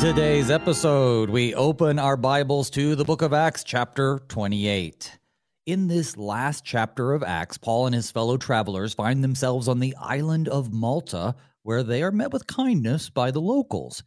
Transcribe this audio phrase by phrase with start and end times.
[0.00, 5.18] Today's episode, we open our Bibles to the book of Acts, chapter 28.
[5.66, 9.94] In this last chapter of Acts, Paul and his fellow travelers find themselves on the
[10.00, 14.02] island of Malta, where they are met with kindness by the locals.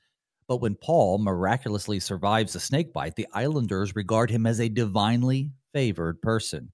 [0.47, 6.23] But when Paul miraculously survives a snakebite, the islanders regard him as a divinely favored
[6.23, 6.71] person.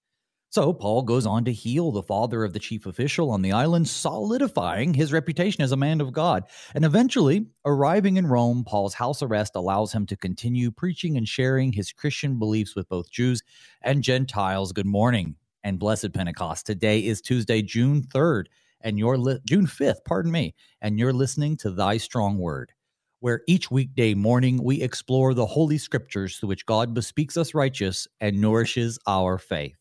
[0.52, 3.88] So Paul goes on to heal the father of the chief official on the island,
[3.88, 6.46] solidifying his reputation as a man of God.
[6.74, 11.72] And eventually, arriving in Rome, Paul's house arrest allows him to continue preaching and sharing
[11.72, 13.44] his Christian beliefs with both Jews
[13.84, 14.72] and Gentiles.
[14.72, 16.66] Good morning and blessed Pentecost.
[16.66, 18.46] Today is Tuesday, June 3rd,
[18.82, 22.74] and you're li- June 5th, pardon me, and you're listening to Thy Strong Word
[23.22, 28.08] where each weekday morning we explore the Holy Scriptures through which God bespeaks us righteous
[28.22, 29.79] and nourishes our faith.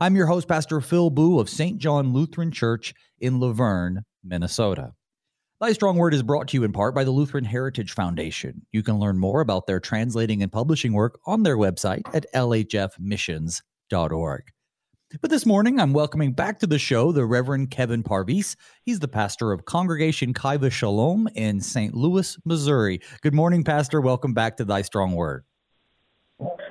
[0.00, 1.78] I'm your host, Pastor Phil Booe of St.
[1.78, 4.92] John Lutheran Church in La Vergne, Minnesota.
[5.60, 8.66] Thy Strong Word is brought to you in part by the Lutheran Heritage Foundation.
[8.72, 14.42] You can learn more about their translating and publishing work on their website at lhfmissions.org.
[15.20, 18.56] But this morning, I'm welcoming back to the show the Reverend Kevin Parviz.
[18.82, 21.94] He's the pastor of Congregation Chai v' Shalom in St.
[21.94, 23.00] Louis, Missouri.
[23.22, 24.00] Good morning, Pastor.
[24.00, 25.44] Welcome back to Thy Strong Word.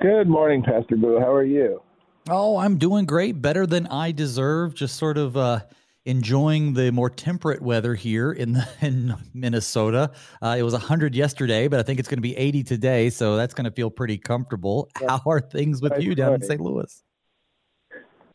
[0.02, 1.20] Good morning, Pastor Booe.
[1.20, 1.80] How are you?
[2.28, 4.74] Oh, I'm doing great, better than I deserve.
[4.74, 5.60] Just sort of uh,
[6.06, 10.10] enjoying the more temperate weather here in the, in Minnesota.
[10.40, 13.36] Uh, it was 100 yesterday, but I think it's going to be 80 today, so
[13.36, 14.88] that's going to feel pretty comfortable.
[15.06, 16.60] How are things with you down in St.
[16.60, 17.02] Louis?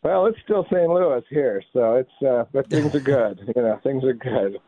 [0.04, 0.88] Well, it's still St.
[0.88, 3.40] Louis here, so it's uh, but things are good.
[3.56, 4.60] you know, things are good.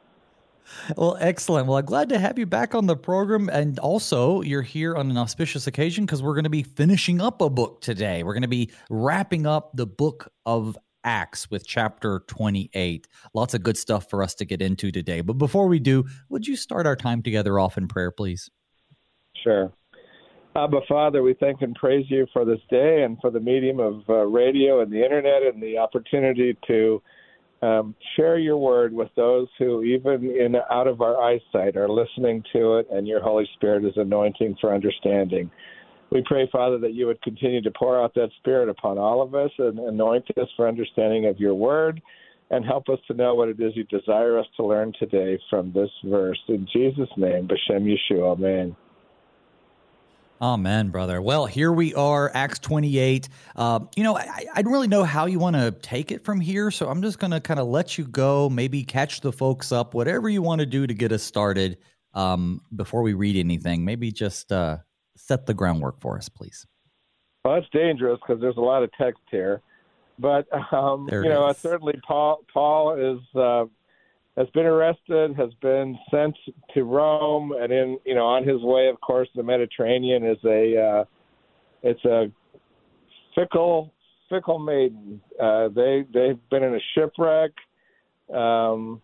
[0.95, 1.67] Well, excellent.
[1.67, 3.49] Well, I'm glad to have you back on the program.
[3.49, 7.41] And also, you're here on an auspicious occasion because we're going to be finishing up
[7.41, 8.23] a book today.
[8.23, 13.07] We're going to be wrapping up the book of Acts with chapter 28.
[13.33, 15.21] Lots of good stuff for us to get into today.
[15.21, 18.49] But before we do, would you start our time together off in prayer, please?
[19.43, 19.73] Sure.
[20.55, 24.01] Abba, Father, we thank and praise you for this day and for the medium of
[24.09, 27.01] uh, radio and the internet and the opportunity to
[27.61, 32.43] um, share your word with those who, even in out of our eyesight, are listening
[32.53, 35.49] to it, and your Holy Spirit is anointing for understanding.
[36.11, 39.35] We pray, Father, that you would continue to pour out that Spirit upon all of
[39.35, 42.01] us and anoint us for understanding of your word
[42.49, 45.71] and help us to know what it is you desire us to learn today from
[45.71, 46.39] this verse.
[46.49, 48.75] In Jesus' name, B'Shem Yeshua, Amen.
[50.41, 51.21] Amen, brother.
[51.21, 53.29] Well, here we are, Acts 28.
[53.55, 56.41] Uh, you know, I, I don't really know how you want to take it from
[56.41, 59.71] here, so I'm just going to kind of let you go, maybe catch the folks
[59.71, 61.77] up, whatever you want to do to get us started
[62.15, 63.85] um, before we read anything.
[63.85, 64.77] Maybe just uh,
[65.15, 66.65] set the groundwork for us, please.
[67.45, 69.61] Well, it's dangerous because there's a lot of text here.
[70.17, 73.19] But, um, you know, certainly Paul, Paul is.
[73.35, 73.65] Uh,
[74.41, 76.35] has been arrested, has been sent
[76.73, 80.81] to Rome, and in you know on his way, of course, the Mediterranean is a
[80.81, 81.03] uh,
[81.83, 82.31] it's a
[83.35, 83.93] fickle
[84.29, 85.21] fickle maiden.
[85.39, 87.51] Uh, they they've been in a shipwreck.
[88.33, 88.99] Um,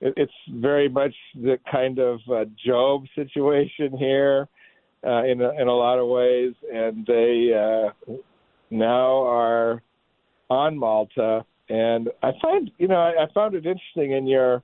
[0.00, 4.48] it, it's very much the kind of uh, Job situation here
[5.06, 8.14] uh, in a, in a lot of ways, and they uh,
[8.70, 9.82] now are
[10.50, 14.62] on Malta and I find, you know, I, I found it interesting in your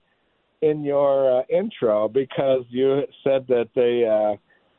[0.63, 4.37] in your uh, intro because you said that the uh,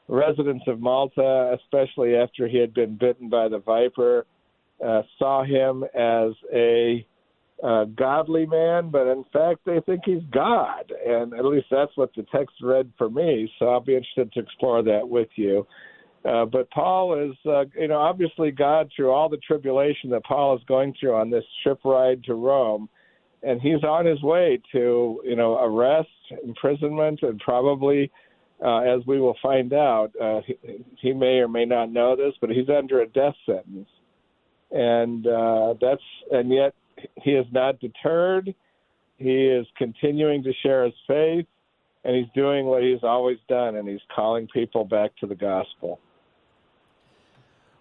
[0.08, 4.26] residents of Malta, especially after he had been bitten by the viper,
[4.86, 7.06] uh, saw him as a
[7.64, 12.12] uh, godly man, but in fact they think he's God, and at least that's what
[12.16, 13.52] the text read for me.
[13.58, 15.66] So I'll be interested to explore that with you.
[16.24, 20.56] Uh, but Paul is, uh, you know, obviously God through all the tribulation that Paul
[20.56, 22.90] is going through on this ship ride to Rome,
[23.42, 26.10] and he's on his way to, you know, arrest,
[26.46, 28.12] imprisonment, and probably,
[28.64, 30.56] uh, as we will find out, uh, he,
[31.00, 33.90] he may or may not know this, but he's under a death sentence,
[34.70, 36.76] and uh, that's, and yet
[37.24, 38.54] he is not deterred.
[39.18, 41.48] He is continuing to share his faith,
[42.04, 46.00] and he's doing what he's always done, and he's calling people back to the gospel.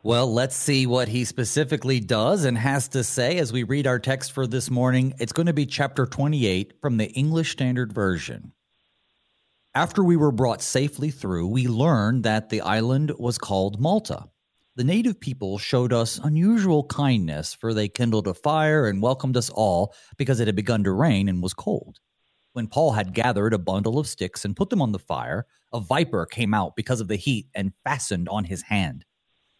[0.02, 3.98] Well, let's see what he specifically does and has to say as we read our
[3.98, 5.12] text for this morning.
[5.20, 8.52] It's going to be chapter 28 from the English Standard Version.
[9.74, 14.30] After we were brought safely through, we learned that the island was called Malta.
[14.74, 19.50] The native people showed us unusual kindness, for they kindled a fire and welcomed us
[19.50, 21.98] all because it had begun to rain and was cold.
[22.54, 25.44] When Paul had gathered a bundle of sticks and put them on the fire,
[25.74, 29.04] a viper came out because of the heat and fastened on his hand.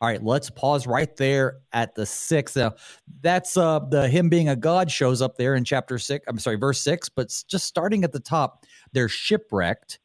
[0.00, 2.54] All right, let's pause right there at the six.
[2.54, 2.74] Now,
[3.22, 6.26] that's uh, the him being a god shows up there in chapter six.
[6.28, 7.08] I'm sorry, verse six.
[7.08, 9.98] But just starting at the top, they're shipwrecked,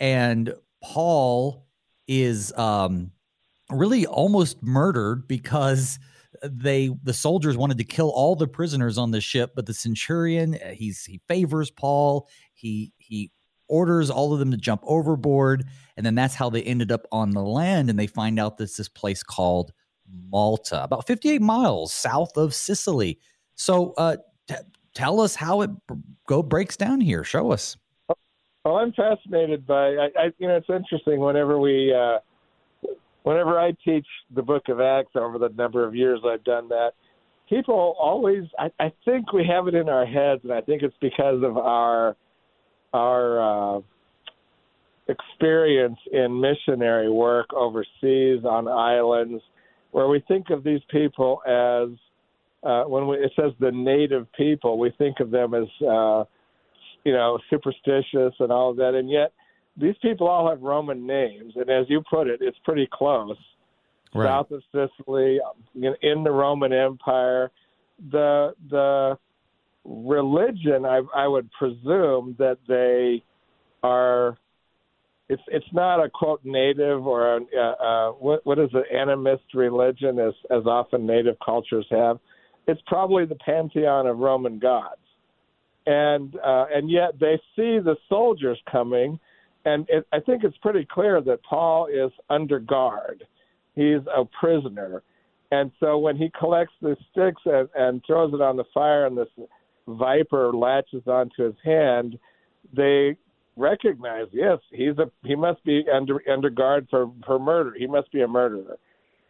[0.00, 0.52] and
[0.82, 1.66] Paul
[2.06, 3.10] is um,
[3.70, 5.98] really almost murdered because
[6.42, 10.54] they the soldiers wanted to kill all the prisoners on the ship, but the centurion
[10.56, 12.28] uh, he's he favors Paul.
[12.52, 13.30] He he
[13.68, 15.64] orders all of them to jump overboard,
[15.96, 17.90] and then that's how they ended up on the land.
[17.90, 19.72] And they find out this this place called
[20.30, 23.18] Malta, about 58 miles south of Sicily.
[23.54, 24.16] So, uh,
[24.46, 24.54] t-
[24.94, 25.70] tell us how it
[26.26, 27.24] go breaks down here.
[27.24, 27.76] Show us.
[28.64, 29.94] Well, I'm fascinated by.
[29.96, 31.94] I, I you know, it's interesting whenever we.
[31.94, 32.18] Uh,
[33.22, 36.92] whenever I teach the book of Acts over the number of years I've done that,
[37.48, 40.96] people always, I, I think we have it in our heads, and I think it's
[41.00, 42.16] because of our
[42.92, 43.80] our uh,
[45.08, 49.42] experience in missionary work overseas on islands,
[49.92, 51.88] where we think of these people as
[52.62, 56.24] uh, when we, it says the native people, we think of them as uh,
[57.04, 59.32] you know superstitious and all of that, and yet
[59.80, 63.36] these people all have Roman names, and as you put it, it's pretty close.
[64.14, 64.26] Right.
[64.26, 65.38] South of Sicily,
[65.74, 67.50] in the Roman Empire,
[68.10, 69.18] the the
[69.88, 73.22] religion, I, I would presume that they
[73.82, 74.36] are.
[75.30, 79.54] It's it's not a quote native or a, uh, uh, what what is an animist
[79.54, 82.18] religion as as often native cultures have.
[82.66, 85.00] It's probably the pantheon of Roman gods,
[85.86, 89.18] and uh, and yet they see the soldiers coming
[89.64, 93.24] and it, I think it's pretty clear that Paul is under guard.
[93.74, 95.02] He's a prisoner.
[95.50, 99.16] And so when he collects the sticks and, and throws it on the fire and
[99.16, 99.28] this
[99.88, 102.18] viper latches onto his hand,
[102.74, 103.16] they
[103.56, 107.74] recognize, yes, he's a he must be under under guard for, for murder.
[107.76, 108.78] He must be a murderer.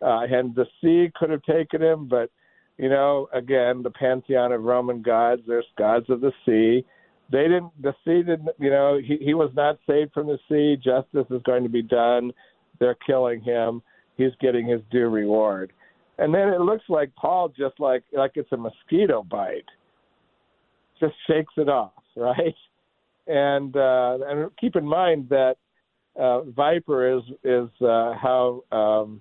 [0.01, 2.31] Uh, and the sea could have taken him, but
[2.77, 6.85] you know, again, the pantheon of Roman gods, there's gods of the sea.
[7.31, 10.77] They didn't the sea didn't you know he he was not saved from the sea.
[10.77, 12.33] Justice is going to be done.
[12.79, 13.83] They're killing him.
[14.17, 15.73] He's getting his due reward.
[16.19, 19.67] And then it looks like paul just like like it's a mosquito bite
[21.01, 22.55] just shakes it off right?
[23.27, 25.57] And uh and keep in mind that
[26.19, 29.21] uh viper is is uh how um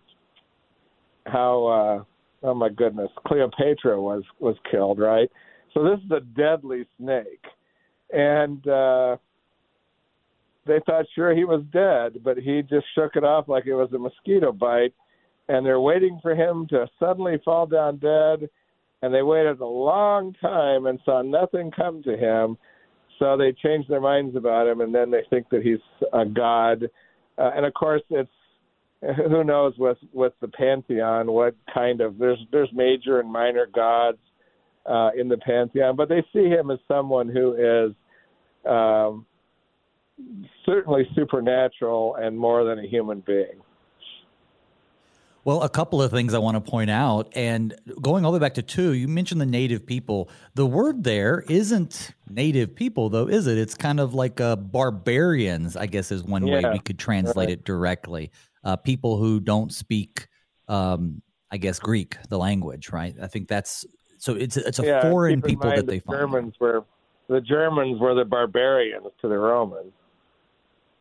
[1.26, 5.30] how uh oh my goodness cleopatra was was killed right?
[5.78, 7.44] So this is a deadly snake.
[8.12, 9.18] And uh,
[10.66, 13.92] they thought sure he was dead, but he just shook it off like it was
[13.94, 14.94] a mosquito bite,
[15.50, 18.50] and they're waiting for him to suddenly fall down dead,
[19.02, 22.58] and they waited a long time and saw nothing come to him,
[23.20, 25.80] so they changed their minds about him, and then they think that he's
[26.14, 26.84] a god,
[27.38, 28.30] uh, and of course it's
[29.30, 34.18] who knows with with the pantheon what kind of there's there's major and minor gods
[34.88, 37.96] uh, in the pantheon, but they see him as someone who is
[38.68, 39.26] um,
[40.66, 43.62] certainly supernatural and more than a human being.
[45.48, 47.32] Well, a couple of things I want to point out.
[47.34, 50.30] And going all the way back to two, you mentioned the native people.
[50.56, 53.58] The word there isn't native people, though, is it?
[53.58, 57.48] It's kind of like uh, barbarians, I guess, is one yeah, way we could translate
[57.48, 57.50] right.
[57.50, 58.30] it directly.
[58.66, 60.28] Uh, people who don't speak,
[60.68, 63.16] um, I guess, Greek, the language, right?
[63.22, 63.86] I think that's
[64.18, 66.20] so it's it's a yeah, foreign people that they find.
[66.20, 66.84] Germans were
[67.30, 69.94] the Germans were the barbarians to the Romans.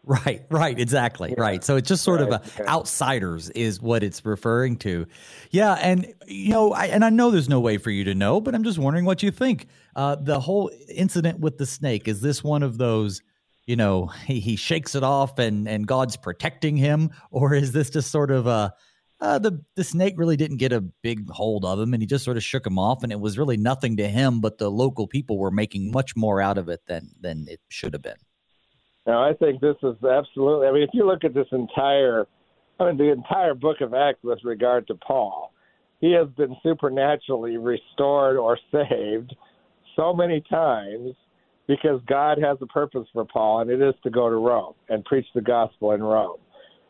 [0.09, 1.43] Right, right, exactly, yeah.
[1.43, 1.65] right.
[1.65, 5.07] So it's just sort right, of a outsiders is what it's referring to.
[5.51, 8.41] Yeah, and you know, I, and I know there's no way for you to know,
[8.41, 9.67] but I'm just wondering what you think.
[9.97, 13.21] Uh, the whole incident with the snake is this one of those?
[13.67, 17.91] You know, he, he shakes it off and and God's protecting him, or is this
[17.91, 18.75] just sort of a
[19.21, 22.25] uh, the the snake really didn't get a big hold of him, and he just
[22.25, 24.41] sort of shook him off, and it was really nothing to him.
[24.41, 27.95] But the local people were making much more out of it than than it should
[27.95, 28.19] have been.
[29.07, 30.67] Now, I think this is absolutely.
[30.67, 32.27] I mean, if you look at this entire,
[32.81, 35.53] I mean, the entire book of Acts with regard to Paul,
[36.01, 39.35] he has been supernaturally restored or saved
[39.95, 41.13] so many times
[41.67, 45.05] because God has a purpose for Paul, and it is to go to Rome and
[45.05, 46.39] preach the gospel in Rome.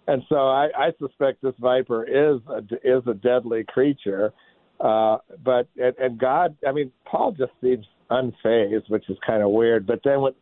[0.09, 4.33] And so I, I suspect this viper is a, is a deadly creature.
[4.79, 9.51] Uh, but and, and God, I mean, Paul just seems unfazed, which is kind of
[9.51, 9.87] weird.
[9.87, 10.33] But then when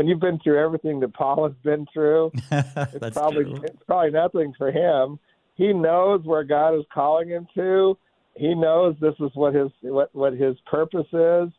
[0.00, 3.60] when you've been through everything that Paul has been through, it's probably true.
[3.64, 5.18] it's probably nothing for him.
[5.56, 7.98] he knows where God is calling him to.
[8.34, 11.50] He knows this is what his what what his purpose is,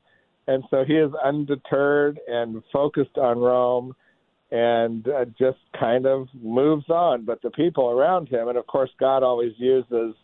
[0.48, 3.94] and so he is undeterred and focused on Rome,
[4.50, 7.26] and uh, just kind of moves on.
[7.26, 10.16] But the people around him, and of course, God always uses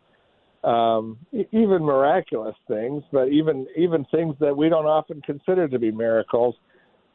[0.64, 1.20] um,
[1.52, 6.56] even miraculous things, but even even things that we don't often consider to be miracles.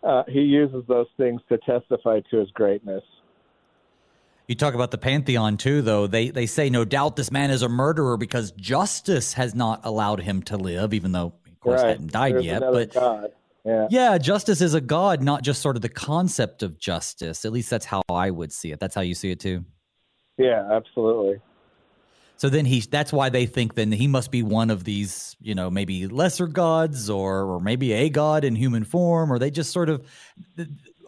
[0.02, 3.04] Uh, he uses those things to testify to his greatness.
[4.48, 6.06] You talk about the pantheon too, though.
[6.06, 10.20] They they say no doubt this man is a murderer because justice has not allowed
[10.20, 11.90] him to live, even though of course right.
[11.90, 12.60] hadn't died There's yet.
[12.60, 13.32] But God.
[13.64, 13.86] Yeah.
[13.90, 17.44] yeah, justice is a god, not just sort of the concept of justice.
[17.44, 18.80] At least that's how I would see it.
[18.80, 19.64] That's how you see it too.
[20.36, 21.40] Yeah, absolutely.
[22.42, 25.54] So then he that's why they think then he must be one of these, you
[25.54, 29.70] know, maybe lesser gods or or maybe a god in human form or they just
[29.70, 30.04] sort of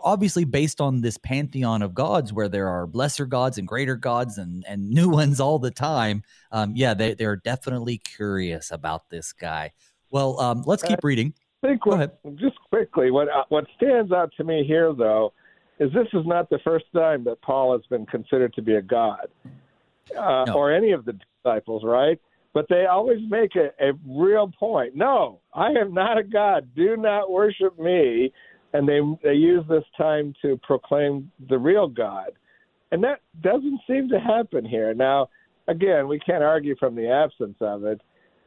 [0.00, 4.38] obviously based on this pantheon of gods where there are lesser gods and greater gods
[4.38, 6.22] and and new ones all the time.
[6.52, 9.72] Um, yeah, they they're definitely curious about this guy.
[10.12, 11.34] Well, um, let's keep reading.
[11.64, 15.32] I think what, just quickly, what uh, what stands out to me here though
[15.80, 18.82] is this is not the first time that Paul has been considered to be a
[18.82, 19.26] god
[20.18, 20.54] uh, no.
[20.54, 22.20] or any of the disciples, right?
[22.52, 24.94] But they always make a, a real point.
[24.94, 26.68] No, I am not a god.
[26.76, 28.32] Do not worship me.
[28.72, 32.32] And they they use this time to proclaim the real God,
[32.90, 34.92] and that doesn't seem to happen here.
[34.94, 35.28] Now,
[35.68, 38.00] again, we can't argue from the absence of it.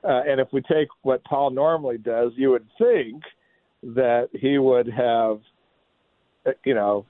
[0.04, 3.24] Uh, and if we take what Paul normally does, you would think
[3.84, 5.40] that he would have,
[6.46, 7.06] uh, you know,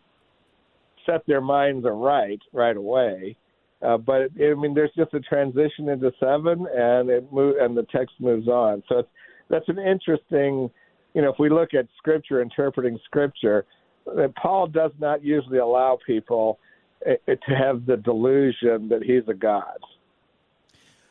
[1.05, 3.35] set their minds aright right away.
[3.81, 7.83] Uh, but I mean, there's just a transition into seven, and it move, and the
[7.91, 8.81] text moves on.
[8.89, 9.09] So it's,
[9.49, 10.69] that's an interesting,
[11.13, 13.65] you know, if we look at Scripture, interpreting Scripture,
[14.05, 16.59] that Paul does not usually allow people
[17.05, 19.77] uh, to have the delusion that he's a god.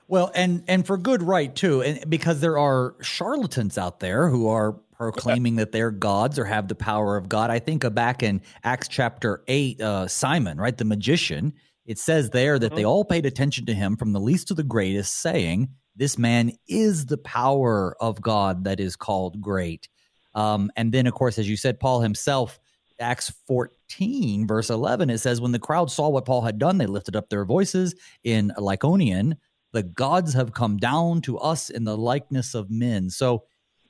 [0.09, 4.49] Well, and and for good right too, and because there are charlatans out there who
[4.49, 7.51] are proclaiming that they're gods or have the power of God.
[7.51, 11.53] I think back in Acts chapter eight, uh, Simon, right, the magician,
[11.87, 12.89] it says there that they mm-hmm.
[12.89, 17.07] all paid attention to him from the least to the greatest, saying, This man is
[17.07, 19.89] the power of God that is called great.
[20.35, 22.59] Um, and then, of course, as you said, Paul himself,
[22.99, 26.87] Acts 14, verse 11, it says, When the crowd saw what Paul had done, they
[26.87, 29.37] lifted up their voices in Lycaonian.
[29.73, 33.11] The gods have come down to us in the likeness of men.
[33.11, 33.45] So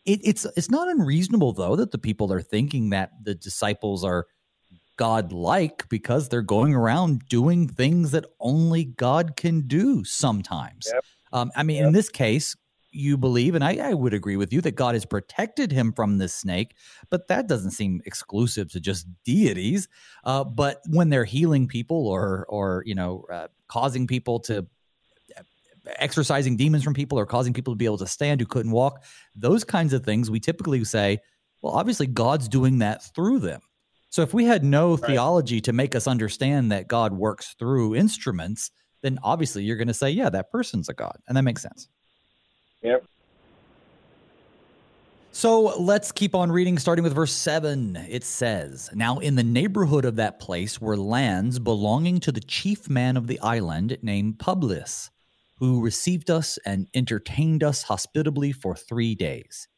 [0.05, 4.27] it, it's it's not unreasonable though that the people are thinking that the disciples are
[4.97, 10.91] God-like because they're going around doing things that only God can do sometimes.
[10.93, 11.05] Yep.
[11.33, 11.87] Um, I mean, yep.
[11.87, 12.57] in this case,
[12.91, 16.17] you believe, and I, I, would agree with you, that God has protected him from
[16.17, 16.75] this snake,
[17.11, 19.87] but that doesn't seem exclusive to just deities.
[20.25, 24.67] Uh, but when they're healing people or, or you know, uh, causing people to
[25.99, 29.05] exorcising demons from people or causing people to be able to stand who couldn't walk,
[29.35, 31.19] those kinds of things, we typically say,
[31.63, 33.61] well, obviously God's doing that through them.
[34.09, 35.05] So if we had no right.
[35.05, 38.71] theology to make us understand that God works through instruments,
[39.03, 41.19] then obviously you're going to say, yeah, that person's a God.
[41.29, 41.89] And that makes sense.
[42.83, 43.05] Yep.
[45.33, 47.95] So let's keep on reading, starting with verse 7.
[48.09, 52.89] It says, Now in the neighborhood of that place were lands belonging to the chief
[52.89, 55.11] man of the island named Publius,
[55.59, 59.69] who received us and entertained us hospitably for three days.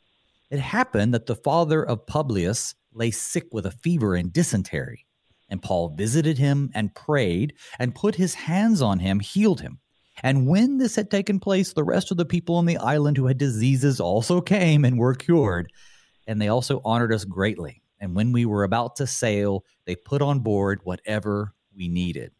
[0.48, 5.06] It happened that the father of Publius lay sick with a fever and dysentery.
[5.48, 9.80] And Paul visited him and prayed and put his hands on him, healed him.
[10.22, 13.26] And when this had taken place, the rest of the people on the island who
[13.26, 15.72] had diseases also came and were cured.
[16.26, 17.82] And they also honored us greatly.
[18.00, 22.32] And when we were about to sail, they put on board whatever we needed.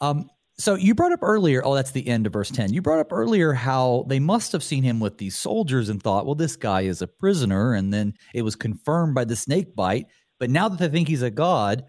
[0.00, 2.72] Um, so you brought up earlier, oh, that's the end of verse 10.
[2.72, 6.26] You brought up earlier how they must have seen him with these soldiers and thought,
[6.26, 7.74] well, this guy is a prisoner.
[7.74, 10.06] And then it was confirmed by the snake bite.
[10.40, 11.84] But now that they think he's a god,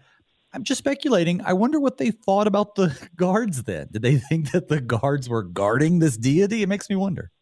[0.52, 1.40] I'm just speculating.
[1.44, 3.88] I wonder what they thought about the guards then.
[3.90, 6.62] Did they think that the guards were guarding this deity?
[6.62, 7.32] It makes me wonder.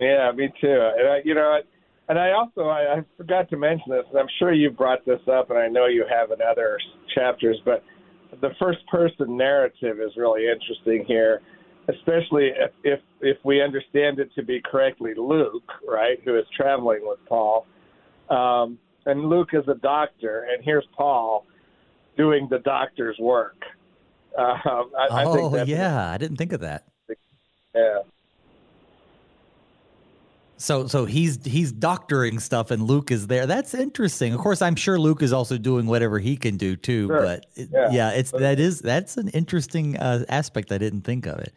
[0.00, 0.90] Yeah, me too.
[0.98, 1.60] And I, you know,
[2.08, 5.20] and I also I, I forgot to mention this, and I'm sure you brought this
[5.30, 6.78] up, and I know you have in other
[7.14, 7.84] chapters, but–
[8.40, 11.40] the first person narrative is really interesting here,
[11.88, 17.00] especially if, if if we understand it to be correctly Luke, right, who is traveling
[17.02, 17.66] with Paul.
[18.30, 21.46] Um, and Luke is a doctor, and here's Paul
[22.16, 23.56] doing the doctor's work.
[24.36, 26.84] Uh, I, oh, I yeah, I didn't think of that.
[27.74, 28.00] Yeah.
[30.58, 33.46] So so he's he's doctoring stuff and Luke is there.
[33.46, 34.34] That's interesting.
[34.34, 37.06] Of course, I'm sure Luke is also doing whatever he can do too.
[37.06, 37.22] Sure.
[37.22, 37.90] But it, yeah.
[37.90, 38.10] yeah.
[38.10, 40.72] it's that is that's an interesting uh, aspect.
[40.72, 41.54] I didn't think of it.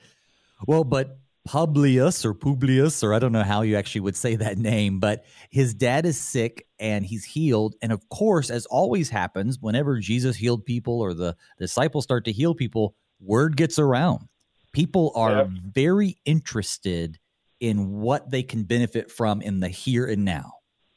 [0.68, 4.60] Well, but Publius or Publius or I don't know how you actually would say that
[4.60, 7.76] name, but his dad is sick and he's healed.
[7.82, 12.32] And of course, as always happens, whenever Jesus healed people or the disciples start to
[12.32, 14.28] heal people, word gets around.
[14.72, 17.20] People are very interested
[17.62, 20.52] in what they can benefit from in the here and now.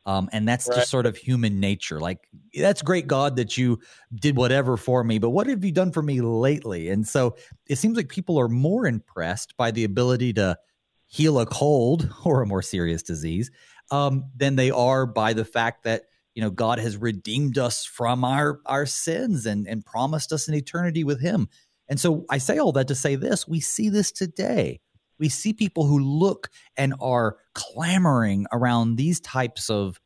[0.06, 0.76] Um, and that's right.
[0.76, 2.00] just sort of human nature.
[2.00, 3.78] Like, that's great, God, that you
[4.14, 6.88] did whatever for me, but what have you done for me lately?
[6.88, 7.36] And so
[7.68, 10.58] it seems like people are more impressed by the ability to
[11.06, 13.50] heal a cold or a more serious disease
[13.90, 16.04] um, than they are by the fact that
[16.34, 20.54] you know God has redeemed us from our our sins and and promised us an
[20.54, 21.48] eternity with Him.
[21.88, 24.80] And so I say all that to say this: we see this today
[25.18, 30.00] we see people who look and are clamoring around these types of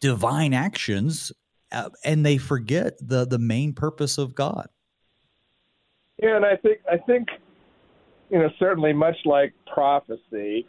[0.00, 1.32] divine actions
[1.72, 4.68] uh, and they forget the the main purpose of God.
[6.22, 7.28] Yeah, and I think I think
[8.30, 10.66] you know certainly much like prophecy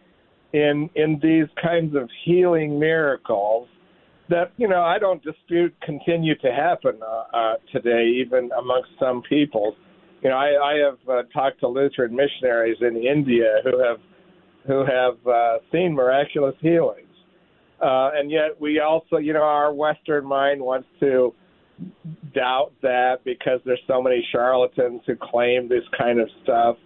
[0.54, 3.68] in in these kinds of healing miracles
[4.30, 9.22] that you know I don't dispute continue to happen uh, uh, today even amongst some
[9.28, 9.76] people
[10.22, 13.98] you know, I, I have uh, talked to Lutheran missionaries in India who have
[14.68, 17.10] who have uh, seen miraculous healings,
[17.82, 21.34] uh, and yet we also, you know, our Western mind wants to
[22.36, 26.78] doubt that because there's so many charlatans who claim this kind of stuff.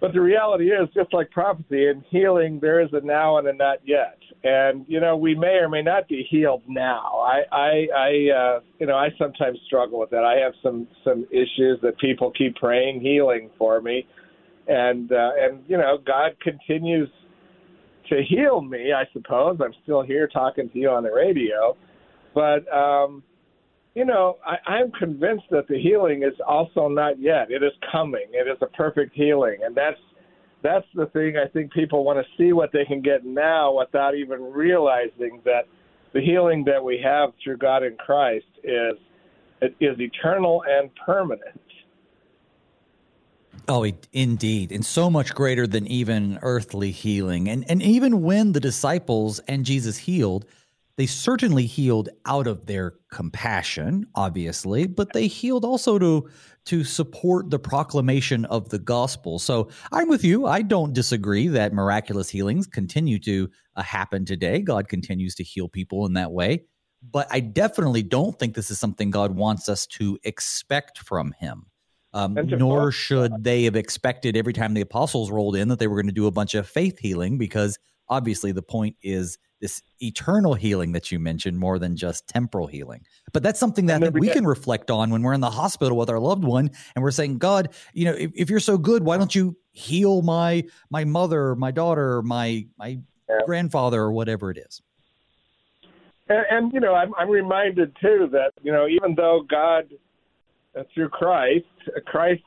[0.00, 3.54] But the reality is, just like prophecy in healing, there is a now and a
[3.54, 7.20] not yet and you know we may or may not be healed now.
[7.24, 10.24] I I, I uh, you know I sometimes struggle with that.
[10.24, 14.06] I have some some issues that people keep praying healing for me,
[14.68, 17.08] and uh, and you know God continues
[18.08, 18.92] to heal me.
[18.92, 21.76] I suppose I'm still here talking to you on the radio,
[22.32, 23.24] but um,
[23.96, 27.50] you know I, I'm convinced that the healing is also not yet.
[27.50, 28.26] It is coming.
[28.30, 29.98] It is a perfect healing, and that's
[30.62, 34.14] that's the thing I think people want to see what they can get now without
[34.14, 35.66] even realizing that
[36.12, 38.96] the healing that we have through God in Christ is
[39.80, 41.60] is eternal and permanent.
[43.66, 47.48] Oh, indeed, and so much greater than even earthly healing.
[47.48, 50.46] And and even when the disciples and Jesus healed,
[50.98, 56.28] they certainly healed out of their compassion, obviously, but they healed also to
[56.66, 59.38] to support the proclamation of the gospel.
[59.38, 60.46] So I'm with you.
[60.46, 64.60] I don't disagree that miraculous healings continue to uh, happen today.
[64.60, 66.64] God continues to heal people in that way,
[67.10, 71.66] but I definitely don't think this is something God wants us to expect from Him.
[72.12, 75.96] Um, nor should they have expected every time the apostles rolled in that they were
[75.96, 80.54] going to do a bunch of faith healing, because obviously the point is this eternal
[80.54, 83.04] healing that you mentioned more than just temporal healing.
[83.32, 86.20] But that's something that we can reflect on when we're in the hospital with our
[86.20, 89.34] loved one and we're saying, God, you know, if, if you're so good, why don't
[89.34, 93.38] you heal my my mother, my daughter, my my yeah.
[93.46, 94.80] grandfather, or whatever it is.
[96.28, 99.84] And, and you know, I'm, I'm reminded too that you know, even though God,
[100.78, 102.42] uh, through Christ, uh, Christ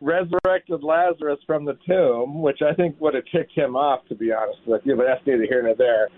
[0.00, 4.32] resurrected Lazarus from the tomb, which I think would have ticked him off, to be
[4.32, 4.94] honest with you.
[4.94, 6.08] But that's neither here nor there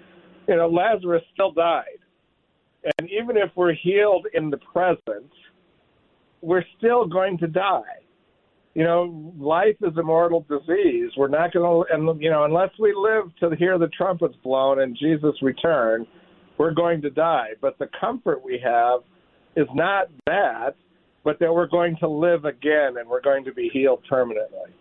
[0.50, 1.84] you know, Lazarus still died.
[2.98, 5.30] And even if we're healed in the present,
[6.42, 7.82] we're still going to die.
[8.74, 11.10] You know, life is a mortal disease.
[11.16, 14.80] We're not going to, and you know, unless we live to hear the trumpets blown
[14.80, 16.06] and Jesus return,
[16.58, 17.50] we're going to die.
[17.60, 19.00] But the comfort we have
[19.56, 20.74] is not that,
[21.24, 24.72] but that we're going to live again and we're going to be healed permanently.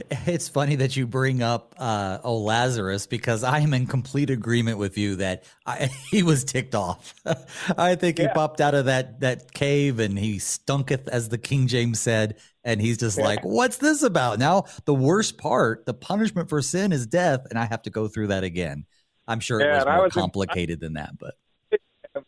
[0.26, 4.78] It's funny that you bring up uh, oh Lazarus because I am in complete agreement
[4.78, 7.14] with you that I, he was ticked off.
[7.78, 8.28] I think yeah.
[8.28, 12.36] he popped out of that that cave and he stunketh, as the King James said,
[12.64, 13.24] and he's just yeah.
[13.24, 17.58] like, "What's this about?" Now the worst part, the punishment for sin is death, and
[17.58, 18.84] I have to go through that again.
[19.26, 21.34] I'm sure yeah, it was more was complicated than that, but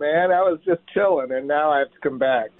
[0.00, 2.50] man, I was just chilling, and now I have to come back.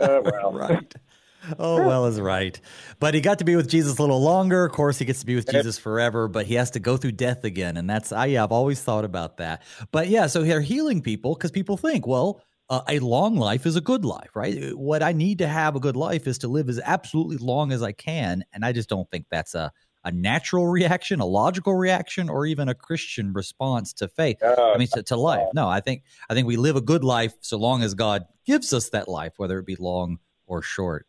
[0.00, 0.94] Oh well, right
[1.58, 2.60] oh well is right.
[3.00, 4.64] But he got to be with jesus a little longer.
[4.64, 7.12] Of course he gets to be with jesus forever but he has to go through
[7.12, 7.76] death again.
[7.76, 9.62] And that's I, yeah i've always thought about that.
[9.90, 13.76] But yeah so they're healing people because people think well uh, a long life is
[13.76, 14.76] a good life right?
[14.76, 17.82] What i need to have a good life is to live as absolutely long as
[17.82, 18.44] i can.
[18.52, 19.72] And i just don't think that's a
[20.04, 24.38] a natural reaction, a logical reaction, or even a Christian response to faith.
[24.74, 25.46] I mean, to, to life.
[25.54, 28.72] No, I think I think we live a good life so long as God gives
[28.72, 31.06] us that life, whether it be long or short.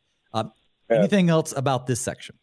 [0.90, 2.36] Uh, anything else about this section?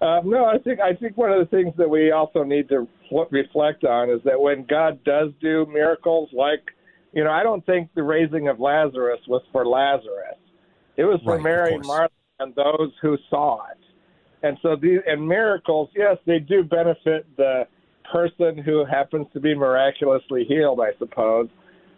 [0.00, 2.86] Uh, no, I think I think one of the things that we also need to
[3.30, 6.62] reflect on is that when God does do miracles, like
[7.12, 10.38] you know, I don't think the raising of Lazarus was for Lazarus;
[10.96, 13.78] it was for right, Mary and Martha and those who saw it.
[14.42, 17.66] And so these and miracles, yes, they do benefit the
[18.12, 21.48] person who happens to be miraculously healed, I suppose.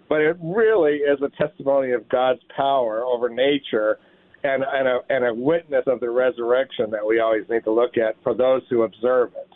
[0.09, 3.98] But it really is a testimony of God's power over nature
[4.42, 7.96] and, and, a, and a witness of the resurrection that we always need to look
[7.96, 9.48] at for those who observe it.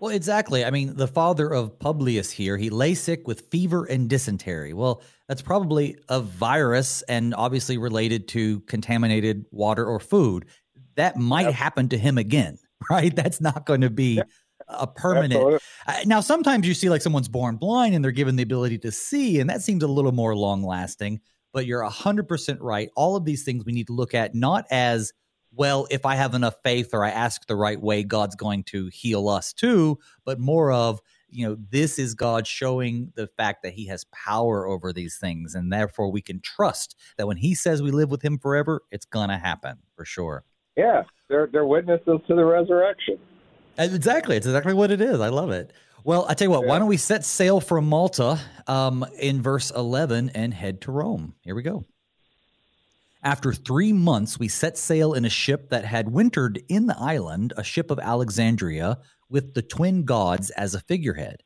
[0.00, 0.64] Well, exactly.
[0.64, 4.72] I mean, the father of Publius here, he lay sick with fever and dysentery.
[4.72, 10.46] Well, that's probably a virus and obviously related to contaminated water or food.
[10.94, 11.54] That might yep.
[11.54, 12.58] happen to him again,
[12.90, 13.14] right?
[13.14, 14.22] That's not going to be
[14.68, 15.60] a permanent.
[15.86, 18.92] Uh, now, sometimes you see like someone's born blind and they're given the ability to
[18.92, 21.20] see, and that seems a little more long lasting.
[21.52, 22.90] But you're 100% right.
[22.94, 25.12] All of these things we need to look at not as
[25.52, 28.88] well, if I have enough faith or I ask the right way, God's going to
[28.92, 33.72] heal us too, but more of, you know, this is God showing the fact that
[33.72, 35.54] he has power over these things.
[35.54, 39.06] And therefore we can trust that when he says we live with him forever, it's
[39.06, 40.44] going to happen for sure.
[40.76, 41.02] Yeah.
[41.28, 43.18] They're, they're witnesses to the resurrection.
[43.78, 44.36] Exactly.
[44.36, 45.20] It's exactly what it is.
[45.20, 45.72] I love it.
[46.08, 46.68] Well, I tell you what, yeah.
[46.68, 51.34] why don't we set sail from Malta um, in verse 11 and head to Rome?
[51.42, 51.84] Here we go.
[53.22, 57.52] After three months, we set sail in a ship that had wintered in the island,
[57.58, 61.42] a ship of Alexandria, with the twin gods as a figurehead.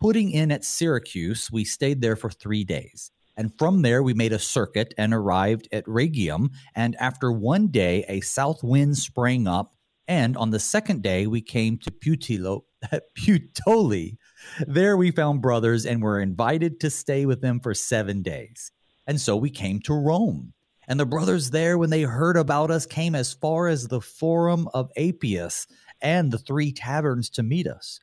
[0.00, 3.10] Putting in at Syracuse, we stayed there for three days.
[3.36, 6.48] And from there, we made a circuit and arrived at Rhegium.
[6.74, 9.74] And after one day, a south wind sprang up.
[10.12, 12.64] And on the second day, we came to Putilo,
[13.18, 14.18] Puteoli.
[14.66, 18.72] There we found brothers and were invited to stay with them for seven days.
[19.06, 20.52] And so we came to Rome.
[20.86, 24.68] And the brothers there, when they heard about us, came as far as the Forum
[24.74, 25.66] of Appius
[26.02, 27.98] and the three taverns to meet us.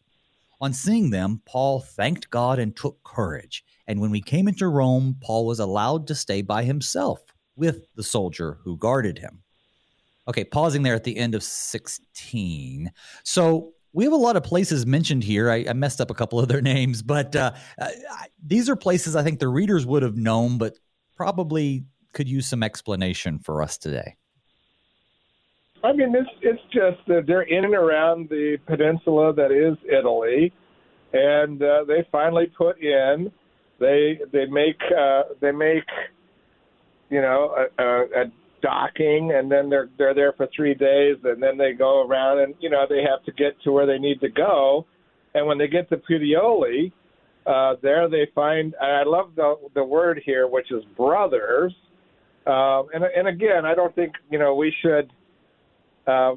[0.59, 3.63] On seeing them, Paul thanked God and took courage.
[3.85, 7.19] And when we came into Rome, Paul was allowed to stay by himself
[7.55, 9.43] with the soldier who guarded him.
[10.27, 12.91] Okay, pausing there at the end of 16.
[13.23, 15.49] So we have a lot of places mentioned here.
[15.49, 19.15] I, I messed up a couple of their names, but uh, I, these are places
[19.15, 20.77] I think the readers would have known, but
[21.15, 24.15] probably could use some explanation for us today.
[25.83, 30.51] I mean, it's it's just that they're in and around the peninsula that is Italy,
[31.13, 33.31] and uh, they finally put in.
[33.79, 35.85] They they make uh, they make,
[37.09, 38.25] you know, a, a
[38.61, 42.55] docking, and then they're they're there for three days, and then they go around, and
[42.59, 44.85] you know they have to get to where they need to go,
[45.33, 46.91] and when they get to Puteoli,
[47.45, 48.75] uh, there they find.
[48.81, 51.73] I love the the word here, which is brothers
[52.49, 55.11] um, and and again, I don't think you know we should
[56.07, 56.35] uh,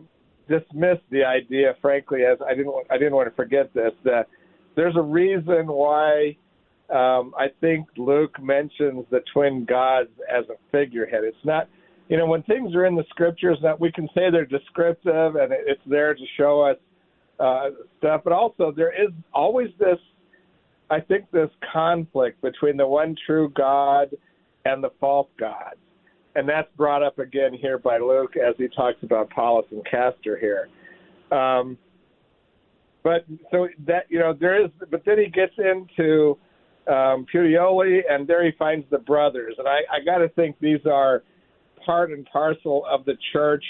[0.48, 4.28] dismiss the idea, frankly, as I didn't I didn't want to forget this that
[4.76, 6.36] there's a reason why
[6.90, 11.24] um, I think Luke mentions the twin gods as a figurehead.
[11.24, 11.68] It's not,
[12.12, 15.50] you know, when things are in the scriptures, that we can say they're descriptive and
[15.50, 16.76] it's there to show us
[17.40, 19.98] uh, stuff, but also there is always this,
[20.90, 24.10] I think, this conflict between the one true God
[24.66, 25.78] and the false gods
[26.34, 30.38] and that's brought up again here by Luke as he talks about Apollos and Castor
[30.38, 30.68] here.
[31.36, 31.76] Um,
[33.02, 36.38] but so that you know there is, but then he gets into
[36.86, 40.80] um, Puteoli, and there he finds the brothers, and I, I got to think these
[40.86, 41.22] are
[41.84, 43.64] part and parcel of the church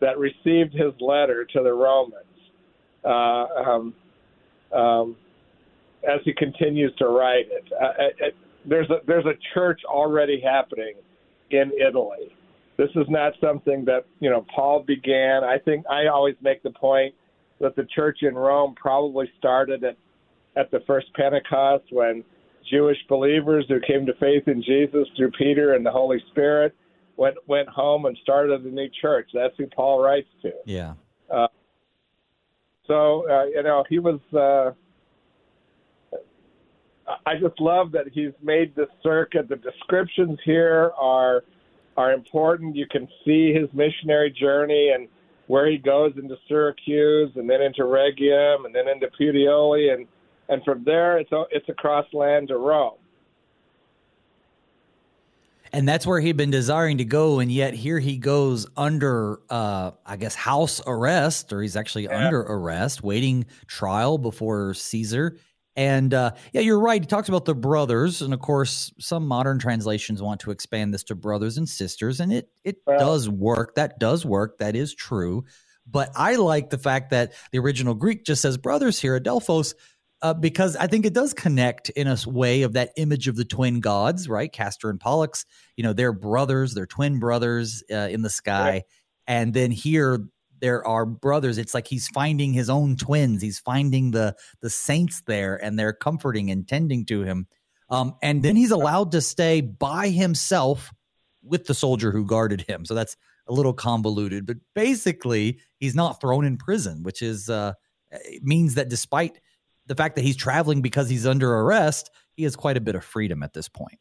[0.00, 2.24] that received his letter to the Romans.
[3.04, 3.94] Uh, um,
[4.74, 5.16] um,
[6.08, 8.34] as he continues to write it, uh, it,
[8.66, 10.94] there's a there's a church already happening
[11.50, 12.34] in Italy.
[12.76, 15.42] This is not something that, you know, Paul began.
[15.42, 17.14] I think I always make the point
[17.60, 19.96] that the church in Rome probably started at,
[20.56, 22.22] at the first Pentecost when
[22.70, 26.74] Jewish believers who came to faith in Jesus through Peter and the Holy Spirit
[27.18, 29.28] went went home and started a new church.
[29.34, 30.52] That's who Paul writes to.
[30.64, 30.94] Yeah.
[31.28, 31.48] Uh,
[32.86, 34.20] so uh, you know he was.
[34.32, 34.72] Uh,
[37.24, 39.48] I just love that he's made this circuit.
[39.48, 41.44] The descriptions here are
[41.96, 42.76] are important.
[42.76, 45.08] You can see his missionary journey and
[45.48, 50.06] where he goes into Syracuse and then into Rhegium and then into Puteoli and
[50.48, 52.98] and from there it's it's across land to Rome.
[55.72, 59.92] And that's where he'd been desiring to go, and yet here he goes under, uh,
[60.04, 62.26] I guess, house arrest, or he's actually yeah.
[62.26, 65.36] under arrest, waiting trial before Caesar.
[65.76, 67.00] And uh, yeah, you're right.
[67.00, 71.04] He talks about the brothers, and of course, some modern translations want to expand this
[71.04, 73.76] to brothers and sisters, and it it well, does work.
[73.76, 74.58] That does work.
[74.58, 75.44] That is true.
[75.86, 79.74] But I like the fact that the original Greek just says brothers here, Adelphos,
[80.22, 83.44] uh, because I think it does connect in a way of that image of the
[83.44, 84.52] twin gods, right?
[84.52, 85.44] Castor and Pollux,
[85.76, 88.68] you know, they're brothers, they're twin brothers uh, in the sky.
[88.68, 88.82] Right.
[89.26, 90.24] And then here
[90.60, 91.58] there are brothers.
[91.58, 93.42] It's like he's finding his own twins.
[93.42, 97.46] He's finding the the saints there, and they're comforting and tending to him.
[97.90, 100.92] Um, and then he's allowed to stay by himself
[101.42, 102.84] with the soldier who guarded him.
[102.84, 107.72] So that's a little convoluted, but basically he's not thrown in prison, which is uh,
[108.42, 109.40] means that despite
[109.88, 113.04] the fact that he's traveling because he's under arrest, he has quite a bit of
[113.04, 113.98] freedom at this point.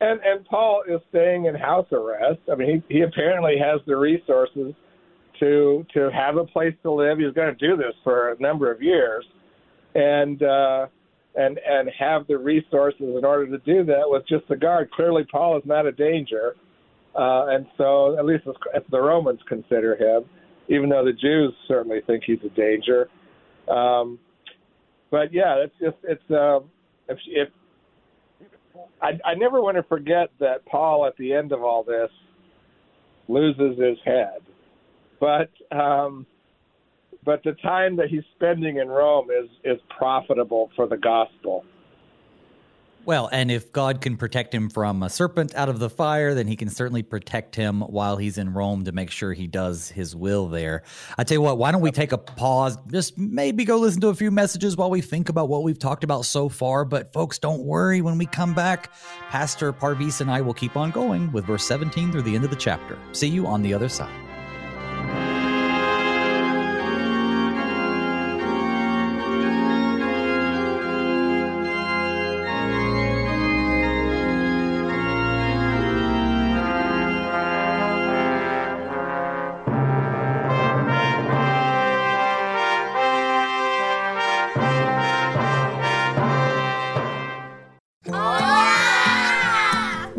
[0.00, 2.40] And and Paul is staying in house arrest.
[2.50, 4.74] I mean, he he apparently has the resources
[5.40, 7.18] to to have a place to live.
[7.18, 9.24] He's going to do this for a number of years,
[9.94, 10.86] and uh,
[11.36, 14.90] and and have the resources in order to do that with just the guard.
[14.90, 16.56] Clearly, Paul is not a danger,
[17.14, 20.24] uh, and so at least as, the Romans consider him,
[20.68, 23.08] even though the Jews certainly think he's a danger.
[23.68, 24.18] Um,
[25.12, 26.60] but yeah, it's just it's uh,
[27.06, 27.48] if if
[29.00, 32.10] I, I never want to forget that Paul at the end of all this
[33.28, 34.40] loses his head,
[35.20, 36.26] but um,
[37.24, 41.64] but the time that he's spending in Rome is is profitable for the gospel.
[43.04, 46.46] Well, and if God can protect him from a serpent out of the fire, then
[46.46, 50.14] he can certainly protect him while he's in Rome to make sure he does his
[50.14, 50.84] will there.
[51.18, 54.08] I tell you what, why don't we take a pause, just maybe go listen to
[54.08, 56.84] a few messages while we think about what we've talked about so far.
[56.84, 58.92] But folks, don't worry, when we come back,
[59.30, 62.50] Pastor Parviz and I will keep on going with verse 17 through the end of
[62.50, 62.96] the chapter.
[63.10, 64.21] See you on the other side.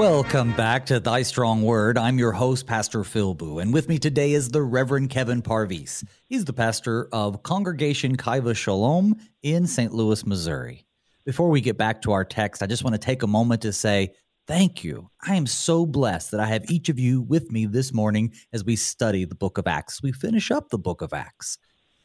[0.00, 1.98] Welcome back to Thy Strong Word.
[1.98, 6.02] I'm your host, Pastor Phil Booe, and with me today is the Reverend Kevin Parviz.
[6.26, 9.92] He's the pastor of Congregation Chai v' Shalom in St.
[9.92, 10.86] Louis, Missouri.
[11.26, 13.74] Before we get back to our text, I just want to take a moment to
[13.74, 14.14] say
[14.46, 15.10] thank you.
[15.22, 18.64] I am so blessed that I have each of you with me this morning as
[18.64, 20.02] we study the book of Acts.
[20.02, 21.58] We finish up the book of Acts.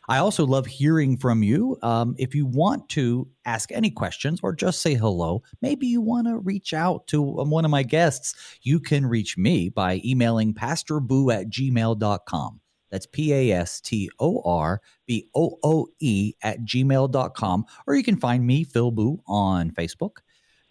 [0.08, 1.78] I also love hearing from you.
[1.82, 6.28] Um, if you want to ask any questions or just say hello, maybe you want
[6.28, 10.54] to reach out to um, one of my guests, you can reach me by emailing
[10.54, 12.62] pastorbooe at gmail.com.
[12.92, 17.66] That's P A S T O R B O O E at gmail.com.
[17.88, 20.18] Or you can find me, Phil Booe, on Facebook.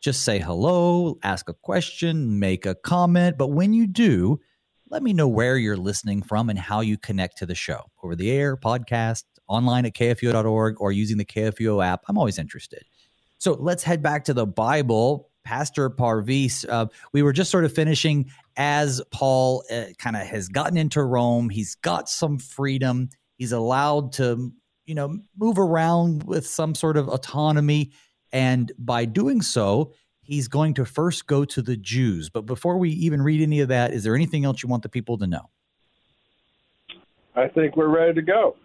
[0.00, 3.38] Just say hello, ask a question, make a comment.
[3.38, 4.40] But when you do,
[4.90, 8.14] let me know where you're listening from and how you connect to the show over
[8.14, 12.02] the air, podcast, online at kfuo.org, or using the KFUO app.
[12.08, 12.82] I'm always interested.
[13.38, 15.30] So let's head back to the Bible.
[15.44, 20.48] Pastor Parviz, uh, we were just sort of finishing as Paul uh, kind of has
[20.48, 21.50] gotten into Rome.
[21.50, 23.10] He's got some freedom.
[23.36, 24.52] He's allowed to,
[24.86, 27.92] you know, move around with some sort of autonomy.
[28.32, 29.92] And by doing so,
[30.24, 32.28] he's going to first go to the Jews.
[32.30, 34.88] But before we even read any of that, is there anything else you want the
[34.88, 35.50] people to know?
[37.37, 38.56] I think we're ready to go.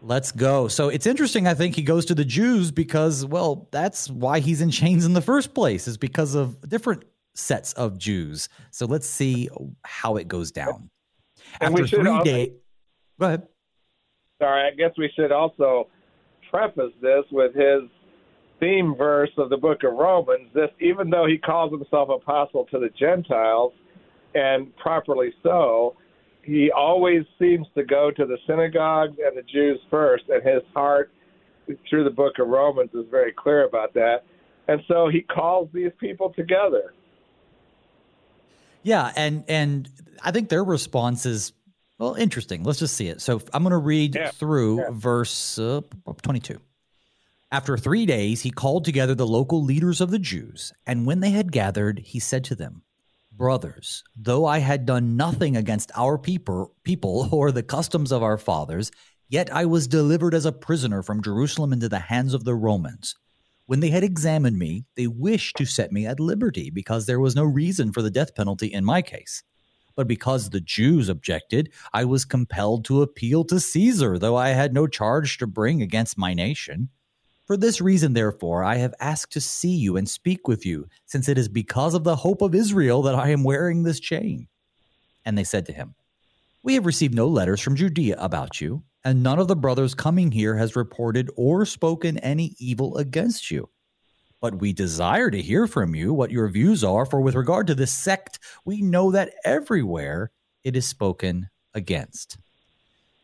[0.00, 0.68] Let's go.
[0.68, 1.46] So it's interesting.
[1.46, 5.12] I think he goes to the Jews because, well, that's why he's in chains in
[5.12, 7.04] the first place, is because of different
[7.34, 8.48] sets of Jews.
[8.70, 9.48] So let's see
[9.84, 10.90] how it goes down.
[11.60, 12.50] And After three also, days,
[13.18, 13.48] go ahead.
[14.40, 15.88] Sorry, I guess we should also
[16.50, 17.82] preface this with his
[18.60, 20.48] theme verse of the book of Romans.
[20.54, 23.72] This, even though he calls himself apostle to the Gentiles,
[24.34, 25.96] and properly so,
[26.42, 31.10] he always seems to go to the synagogues and the Jews first, and his heart
[31.88, 34.24] through the book of Romans is very clear about that.
[34.68, 36.94] And so he calls these people together.
[38.82, 39.88] Yeah, and and
[40.22, 41.52] I think their response is
[41.98, 42.64] well interesting.
[42.64, 43.20] Let's just see it.
[43.20, 44.88] So I'm going to read yeah, through yeah.
[44.90, 45.80] verse uh,
[46.22, 46.58] 22.
[47.50, 51.30] After three days, he called together the local leaders of the Jews, and when they
[51.30, 52.82] had gathered, he said to them,
[53.32, 56.74] Brothers, though I had done nothing against our people,
[57.32, 58.90] or the customs of our fathers,
[59.30, 63.14] yet I was delivered as a prisoner from Jerusalem into the hands of the Romans.
[63.64, 67.34] When they had examined me, they wished to set me at liberty because there was
[67.34, 69.42] no reason for the death penalty in my case.
[69.96, 74.74] But because the Jews objected, I was compelled to appeal to Caesar, though I had
[74.74, 76.90] no charge to bring against my nation.
[77.48, 81.30] For this reason, therefore, I have asked to see you and speak with you, since
[81.30, 84.48] it is because of the hope of Israel that I am wearing this chain.
[85.24, 85.94] And they said to him,
[86.62, 90.30] We have received no letters from Judea about you, and none of the brothers coming
[90.30, 93.70] here has reported or spoken any evil against you.
[94.42, 97.74] But we desire to hear from you what your views are, for with regard to
[97.74, 100.32] this sect, we know that everywhere
[100.64, 102.36] it is spoken against.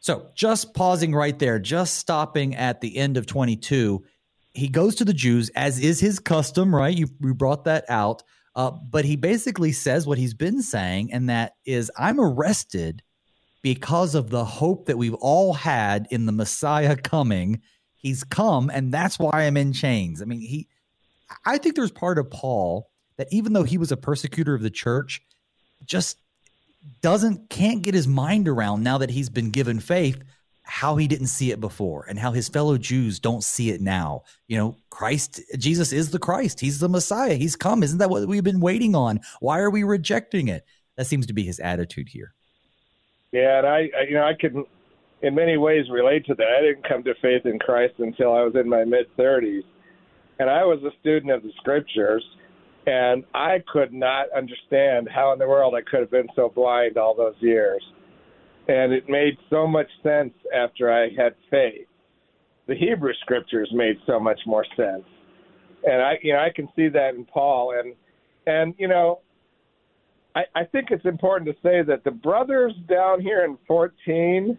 [0.01, 4.05] So, just pausing right there, just stopping at the end of 22,
[4.55, 6.97] he goes to the Jews, as is his custom, right?
[6.97, 8.23] You, you brought that out.
[8.57, 13.03] Uh, but he basically says what he's been saying, and that is, I'm arrested
[13.63, 17.63] because of the hope that we've all had in the Messiah coming.
[17.97, 20.23] He's come, and that's why I'm in chains.
[20.23, 20.69] I mean, he,
[21.45, 24.71] I think there's part of Paul that even though he was a persecutor of the
[24.71, 25.21] church,
[25.85, 26.19] just
[27.03, 30.23] doesn't, can't get his mind around now that he's been given faith
[30.65, 34.23] how he didn't see it before and how his fellow Jews don't see it now.
[34.49, 36.59] You know, Christ, Jesus is the Christ.
[36.59, 37.35] He's the Messiah.
[37.35, 37.83] He's come.
[37.83, 39.21] Isn't that what we've been waiting on?
[39.41, 40.65] Why are we rejecting it?
[40.97, 42.35] That seems to be his attitude here.
[43.33, 44.65] Yeah, and I, you know, I can,
[45.23, 46.47] in many ways, relate to that.
[46.47, 49.65] I didn't come to faith in Christ until I was in my mid 30s,
[50.39, 52.25] and I was a student of the Scriptures,
[52.87, 56.97] and I could not understand how in the world I could have been so blind
[56.97, 57.83] all those years
[58.69, 61.87] and it made so much sense after I had faith.
[62.67, 65.05] The Hebrew scriptures made so much more sense,
[65.85, 67.95] and I, you know, I can see that in Paul, and
[68.47, 69.21] and you know,
[70.35, 74.59] I, I think it's important to say that the brothers down here in 14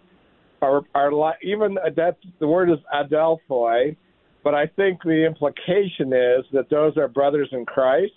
[0.62, 3.96] are are like even that the word is adelphoi,
[4.44, 8.13] but I think the implication is that those are brothers in Christ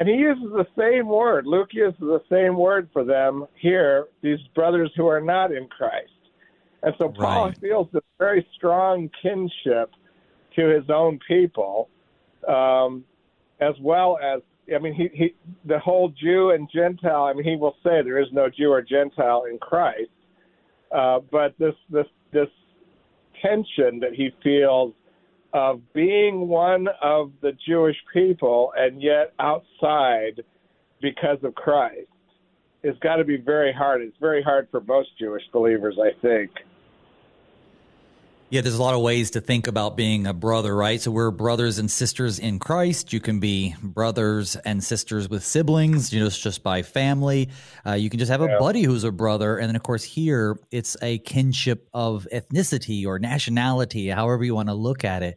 [0.00, 1.46] and he uses the same word.
[1.46, 6.10] Luke uses the same word for them here, these brothers who are not in Christ.
[6.82, 7.60] And so Paul right.
[7.60, 9.90] feels this very strong kinship
[10.56, 11.88] to his own people,
[12.48, 13.04] um,
[13.60, 14.42] as well as,
[14.74, 18.20] I mean, he, he, the whole Jew and Gentile, I mean, he will say there
[18.20, 20.10] is no Jew or Gentile in Christ.
[20.94, 22.48] Uh, but this, this, this
[23.42, 24.92] tension that he feels
[25.54, 30.42] of being one of the Jewish people and yet outside
[31.00, 32.08] because of Christ
[32.82, 34.02] It's got to be very hard.
[34.02, 36.50] It's very hard for most Jewish believers, I think.
[38.54, 41.00] Yeah, there's a lot of ways to think about being a brother, right?
[41.00, 43.12] So we're brothers and sisters in Christ.
[43.12, 47.48] You can be brothers and sisters with siblings, you know, it's just by family.
[47.84, 48.58] Uh, you can just have a yeah.
[48.60, 49.58] buddy who's a brother.
[49.58, 54.68] And then, of course, here it's a kinship of ethnicity or nationality, however you want
[54.68, 55.36] to look at it.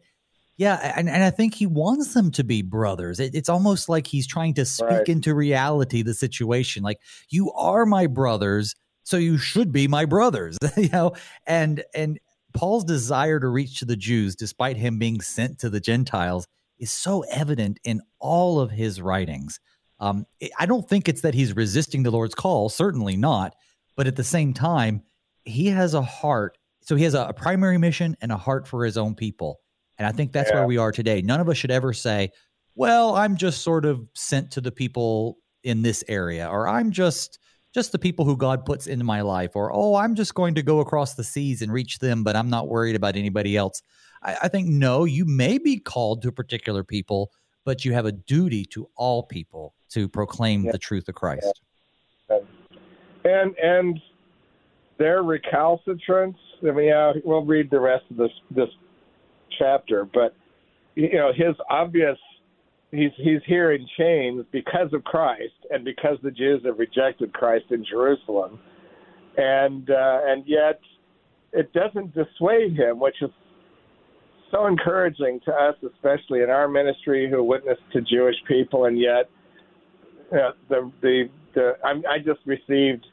[0.56, 3.18] Yeah, and, and I think he wants them to be brothers.
[3.18, 5.08] It, it's almost like he's trying to speak right.
[5.08, 6.84] into reality the situation.
[6.84, 7.00] Like
[7.30, 10.56] you are my brothers, so you should be my brothers.
[10.76, 11.14] you know,
[11.48, 12.20] and and
[12.58, 16.48] Paul's desire to reach to the Jews, despite him being sent to the Gentiles,
[16.80, 19.60] is so evident in all of his writings.
[20.00, 20.26] Um,
[20.58, 23.54] I don't think it's that he's resisting the Lord's call, certainly not.
[23.96, 25.02] But at the same time,
[25.44, 26.58] he has a heart.
[26.82, 29.60] So he has a, a primary mission and a heart for his own people.
[29.96, 30.56] And I think that's yeah.
[30.56, 31.22] where we are today.
[31.22, 32.30] None of us should ever say,
[32.74, 37.38] well, I'm just sort of sent to the people in this area, or I'm just
[37.74, 40.62] just the people who God puts into my life, or oh, I'm just going to
[40.62, 43.82] go across the seas and reach them, but I'm not worried about anybody else.
[44.22, 47.30] I, I think no, you may be called to particular people,
[47.64, 50.72] but you have a duty to all people to proclaim yeah.
[50.72, 51.60] the truth of Christ.
[52.30, 52.38] Yeah.
[53.24, 54.00] And and
[54.98, 56.36] their recalcitrance.
[56.62, 58.68] I mean, yeah, we'll read the rest of this this
[59.58, 60.34] chapter, but
[60.94, 62.18] you know his obvious
[62.90, 67.66] he's he's here in chains because of Christ and because the Jews have rejected Christ
[67.70, 68.58] in Jerusalem,
[69.36, 70.80] and uh, and yet
[71.52, 73.30] it doesn't dissuade him, which is
[74.50, 79.28] so encouraging to us, especially in our ministry who witness to Jewish people, and yet
[80.32, 81.24] uh, the the
[81.54, 83.06] the I, I just received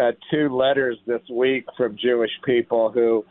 [0.00, 3.24] uh, two letters this week from Jewish people who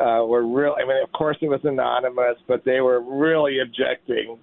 [0.00, 0.74] uh, were real.
[0.78, 4.38] I mean, of course, it was anonymous, but they were really objecting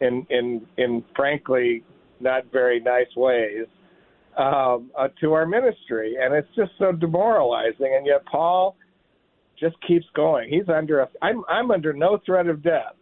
[0.00, 1.82] in in in frankly
[2.20, 3.66] not very nice ways
[4.36, 7.94] um, uh, to our ministry, and it's just so demoralizing.
[7.96, 8.76] And yet, Paul
[9.58, 10.48] just keeps going.
[10.48, 12.94] He's under a, I'm I'm under no threat of death.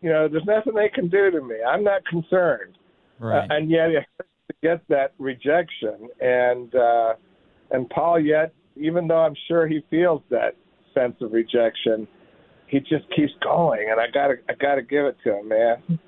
[0.00, 1.56] You know, there's nothing they can do to me.
[1.66, 2.76] I'm not concerned.
[3.18, 3.38] Right.
[3.38, 7.14] Uh, and yet he gets that rejection, and uh,
[7.70, 10.54] and Paul yet, even though I'm sure he feels that
[10.94, 12.06] sense of rejection,
[12.68, 15.98] he just keeps going, and I gotta I gotta give it to him, man.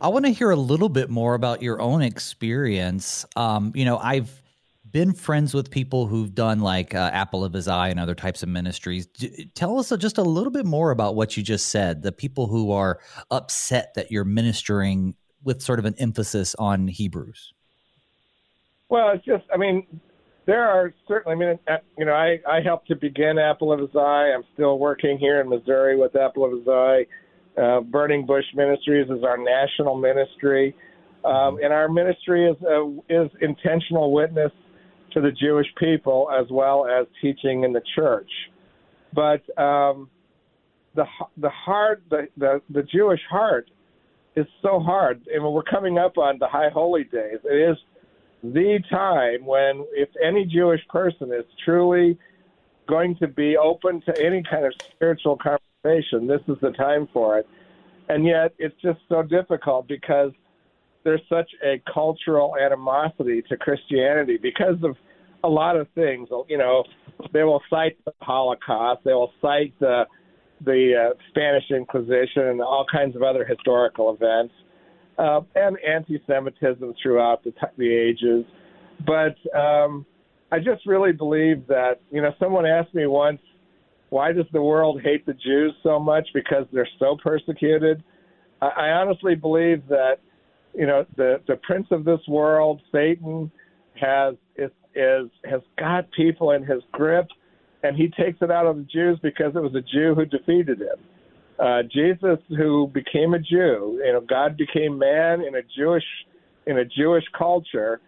[0.00, 3.24] I want to hear a little bit more about your own experience.
[3.36, 4.42] Um, you know, I've
[4.90, 8.42] been friends with people who've done like uh, Apple of His Eye and other types
[8.42, 9.06] of ministries.
[9.06, 12.02] D- tell us just a little bit more about what you just said.
[12.02, 12.98] The people who are
[13.30, 17.52] upset that you're ministering with sort of an emphasis on Hebrews.
[18.88, 19.86] Well, it's just, I mean,
[20.46, 23.78] there are certainly, I mean, uh, you know, I, I helped to begin Apple of
[23.78, 24.32] His Eye.
[24.34, 27.06] I'm still working here in Missouri with Apple of His Eye.
[27.56, 30.74] Uh, Burning Bush Ministries is our national ministry.
[31.24, 34.52] Um, and our ministry is uh, is intentional witness
[35.12, 38.30] to the Jewish people as well as teaching in the church.
[39.12, 40.08] But um,
[40.94, 41.04] the
[41.36, 43.70] the heart, the, the the Jewish heart,
[44.36, 45.22] is so hard.
[45.32, 47.38] And we're coming up on the High Holy Days.
[47.44, 47.76] It is
[48.42, 52.18] the time when, if any Jewish person is truly
[52.88, 57.38] going to be open to any kind of spiritual conversation, this is the time for
[57.38, 57.46] it.
[58.08, 60.32] And yet, it's just so difficult because
[61.04, 64.96] there's such a cultural animosity to Christianity because of
[65.42, 66.28] a lot of things.
[66.48, 66.84] You know,
[67.32, 70.04] they will cite the Holocaust, they will cite the
[70.62, 74.52] the uh, Spanish Inquisition, and all kinds of other historical events,
[75.18, 78.44] uh, and anti-Semitism throughout the, t- the ages.
[79.06, 80.04] But um,
[80.52, 83.40] I just really believe that you know, someone asked me once,
[84.10, 86.28] why does the world hate the Jews so much?
[86.34, 88.02] Because they're so persecuted.
[88.60, 90.16] I, I honestly believe that
[90.74, 93.50] you know the the prince of this world, Satan,
[94.00, 97.28] has is is has got people in his grip,
[97.82, 100.80] and he takes it out on the Jews because it was a Jew who defeated
[100.80, 100.98] him.
[101.58, 106.04] Uh, Jesus, who became a Jew, you know, God became man in a Jewish
[106.66, 108.00] in a Jewish culture,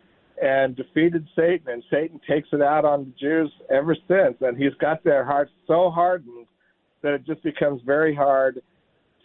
[0.42, 4.74] and defeated Satan, and Satan takes it out on the Jews ever since, and he's
[4.80, 6.46] got their hearts so hardened
[7.02, 8.60] that it just becomes very hard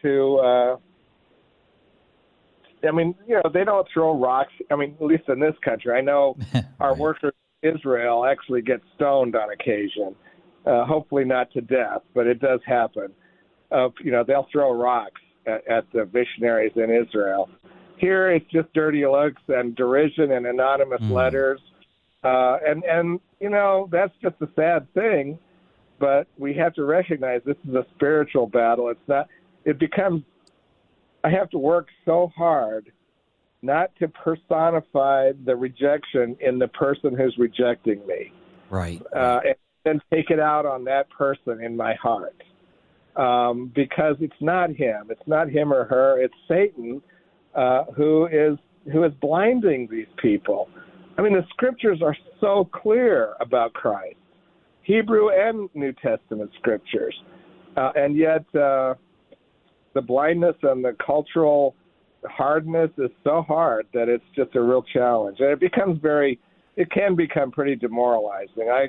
[0.04, 0.78] to uh,
[2.88, 4.54] I mean, you know, they don't throw rocks.
[4.70, 6.38] I mean, at least in this country, I know
[6.80, 7.00] our right.
[7.00, 10.16] workers in Israel actually get stoned on occasion.
[10.66, 13.08] Uh, hopefully not to death, but it does happen.
[13.72, 17.50] Uh, you know, they'll throw rocks at, at the missionaries in Israel.
[17.98, 21.12] Here, it's just dirty looks and derision and anonymous mm.
[21.12, 21.60] letters,
[22.24, 25.40] uh, and and you know that's just a sad thing.
[26.00, 28.90] But we have to recognize this is a spiritual battle.
[28.90, 29.28] It's not.
[29.66, 30.24] It becomes
[31.24, 32.92] I have to work so hard
[33.62, 38.32] not to personify the rejection in the person who's rejecting me.
[38.70, 39.02] Right.
[39.16, 42.42] Uh, and then take it out on that person in my heart.
[43.16, 45.08] Um, because it's not him.
[45.10, 46.22] It's not him or her.
[46.22, 47.02] It's Satan
[47.58, 48.58] uh, who is
[48.92, 50.70] who is blinding these people.
[51.18, 54.16] I mean, the scriptures are so clear about Christ,
[54.84, 57.16] Hebrew and New Testament scriptures,
[57.76, 58.94] uh, and yet uh,
[59.94, 61.76] the blindness and the cultural
[62.26, 66.40] hardness is so hard that it's just a real challenge, and it becomes very,
[66.76, 68.70] it can become pretty demoralizing.
[68.72, 68.88] I,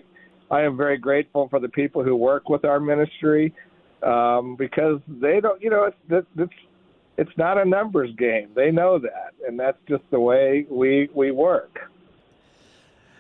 [0.55, 3.55] I am very grateful for the people who work with our ministry
[4.03, 6.53] um, because they don't, you know, it's it's
[7.19, 8.51] it's not a numbers game.
[8.55, 11.91] They know that, and that's just the way we we work.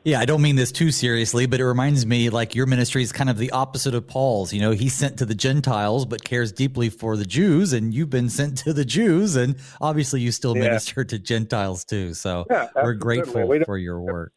[0.05, 3.12] Yeah, I don't mean this too seriously, but it reminds me like your ministry is
[3.12, 4.53] kind of the opposite of Paul's.
[4.53, 8.09] You know, he's sent to the Gentiles, but cares deeply for the Jews, and you've
[8.09, 10.62] been sent to the Jews, and obviously you still yeah.
[10.62, 12.14] minister to Gentiles too.
[12.14, 14.32] So yeah, we're grateful we for your work.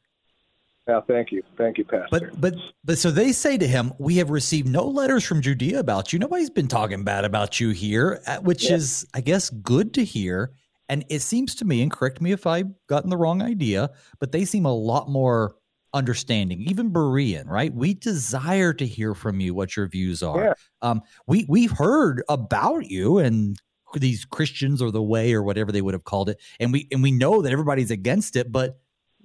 [0.87, 2.07] Yeah, thank you, thank you, Pastor.
[2.09, 5.79] But but but so they say to him, "We have received no letters from Judea
[5.79, 6.19] about you.
[6.19, 8.75] Nobody's been talking bad about you here," uh, which yeah.
[8.75, 10.51] is, I guess, good to hear.
[10.89, 14.31] And it seems to me, and correct me if I've gotten the wrong idea, but
[14.31, 15.55] they seem a lot more
[15.93, 17.73] understanding, even Berean, right?
[17.73, 20.43] We desire to hear from you what your views are.
[20.43, 20.53] Yeah.
[20.81, 23.57] Um, we we've heard about you and
[23.93, 27.03] these Christians or the way or whatever they would have called it, and we and
[27.03, 28.79] we know that everybody's against it, but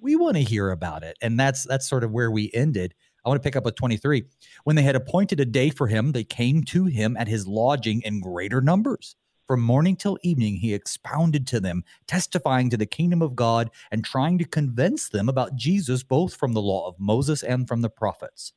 [0.07, 2.95] we want to hear about it, and that's that's sort of where we ended.
[3.25, 4.23] I want to pick up with 23.
[4.63, 8.03] When they had appointed a day for him, they came to him at his lodging
[8.03, 9.17] in greater numbers.
[9.49, 14.05] From morning till evening, he expounded to them, testifying to the kingdom of God and
[14.05, 17.91] trying to convince them about Jesus, both from the law of Moses and from the
[17.91, 18.53] prophets.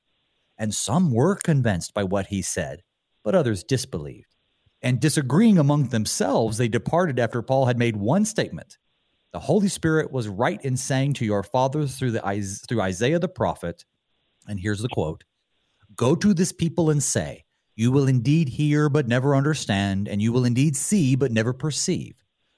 [0.56, 2.84] And some were convinced by what he said,
[3.24, 4.36] but others disbelieved.
[4.84, 8.78] And disagreeing among themselves, they departed after Paul had made one statement
[9.32, 13.28] The Holy Spirit was right in saying to your fathers through, the, through Isaiah the
[13.28, 13.86] prophet,
[14.48, 15.24] and here's the quote
[15.96, 20.32] Go to this people and say, You will indeed hear, but never understand, and you
[20.32, 22.16] will indeed see, but never perceive.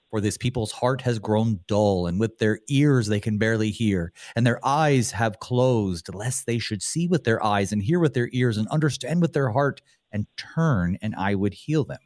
[0.09, 4.13] For this people's heart has grown dull, and with their ears they can barely hear,
[4.36, 8.13] and their eyes have closed, lest they should see with their eyes, and hear with
[8.13, 11.99] their ears, and understand with their heart, and turn, and I would heal them.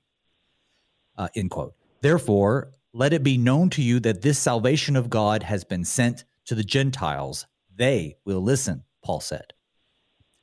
[1.18, 1.74] Uh, end quote.
[2.02, 6.24] Therefore, let it be known to you that this salvation of God has been sent
[6.46, 7.46] to the Gentiles.
[7.76, 9.52] They will listen, Paul said.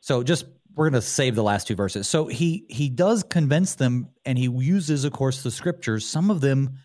[0.01, 0.45] So just
[0.75, 2.07] we're going to save the last two verses.
[2.07, 6.07] So he he does convince them and he uses of course the scriptures.
[6.07, 6.77] Some of them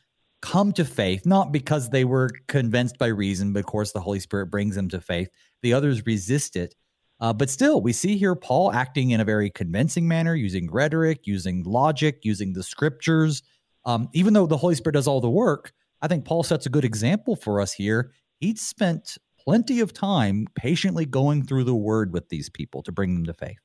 [0.42, 4.22] come to faith, not because they were convinced by reason, but of course the Holy
[4.22, 5.28] Spirit brings them to faith.
[5.64, 6.76] The others resist it.
[7.20, 11.22] Uh, but still, we see here Paul acting in a very convincing manner, using rhetoric,
[11.26, 13.42] using logic, using the scriptures.
[13.88, 15.72] Um, even though the Holy Spirit does all the work,
[16.02, 18.12] I think Paul sets a good example for us here.
[18.40, 23.16] He'd spent plenty of time patiently going through the word with these people to bring
[23.16, 23.58] them to faith.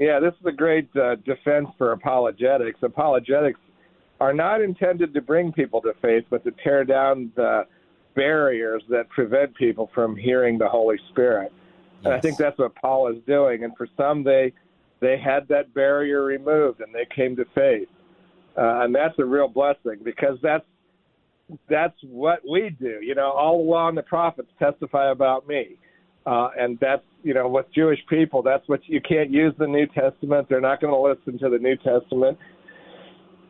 [0.00, 2.80] Yeah, this is a great uh, defense for apologetics.
[2.82, 3.60] Apologetics
[4.20, 7.66] are not intended to bring people to faith, but to tear down the
[8.16, 11.52] barriers that prevent people from hearing the Holy Spirit.
[11.52, 12.06] Yes.
[12.06, 13.62] And I think that's what Paul is doing.
[13.62, 14.52] And for some, they
[14.98, 17.88] they had that barrier removed and they came to faith,
[18.56, 20.64] uh, and that's a real blessing because that's
[21.68, 22.98] that's what we do.
[23.02, 25.76] You know, all along the prophets testify about me,
[26.26, 29.86] uh, and that's you know with Jewish people, that's what you can't use the New
[29.86, 30.48] Testament.
[30.48, 32.38] They're not going to listen to the New Testament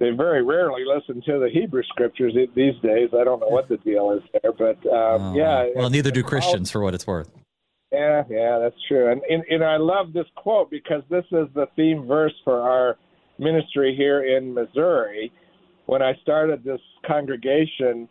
[0.03, 3.11] they very rarely listen to the Hebrew scriptures these days.
[3.17, 5.69] I don't know what the deal is there, but um, oh, yeah.
[5.77, 7.31] Well, neither do Christians, for what it's worth.
[7.93, 9.13] Yeah, yeah, that's true.
[9.13, 12.97] And, and and I love this quote because this is the theme verse for our
[13.43, 15.33] ministry here in Missouri.
[15.87, 18.09] When I started this congregation,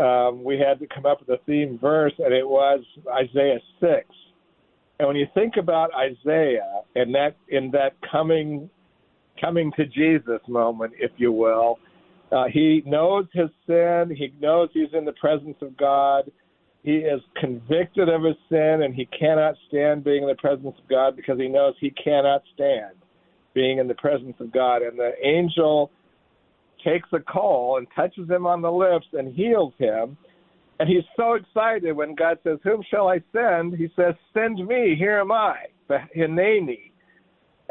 [0.00, 2.80] um, we had to come up with a theme verse, and it was
[3.12, 4.06] Isaiah six.
[4.98, 8.70] And when you think about Isaiah and that in that coming
[9.40, 11.78] coming to Jesus moment, if you will.
[12.30, 14.14] Uh, he knows his sin.
[14.16, 16.30] He knows he's in the presence of God.
[16.82, 20.88] He is convicted of his sin, and he cannot stand being in the presence of
[20.88, 22.96] God because he knows he cannot stand
[23.54, 24.82] being in the presence of God.
[24.82, 25.90] And the angel
[26.84, 30.16] takes a coal and touches him on the lips and heals him.
[30.80, 33.74] And he's so excited when God says, Whom shall I send?
[33.74, 35.56] He says, Send me, here am I,
[35.88, 36.92] the Hineni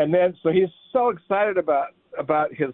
[0.01, 2.71] and then so he's so excited about about his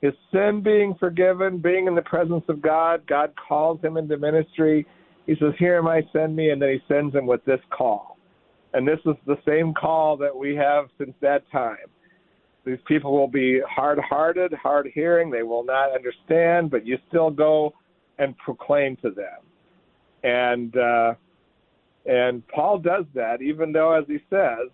[0.00, 3.06] his sin being forgiven, being in the presence of God.
[3.06, 4.86] God calls him into ministry.
[5.26, 8.18] He says, "Here am I, send me," and then he sends him with this call.
[8.74, 11.76] And this is the same call that we have since that time.
[12.64, 15.30] These people will be hard-hearted, hard-hearing.
[15.30, 17.74] They will not understand, but you still go
[18.18, 19.40] and proclaim to them.
[20.22, 21.14] And uh,
[22.06, 24.68] and Paul does that, even though, as he says,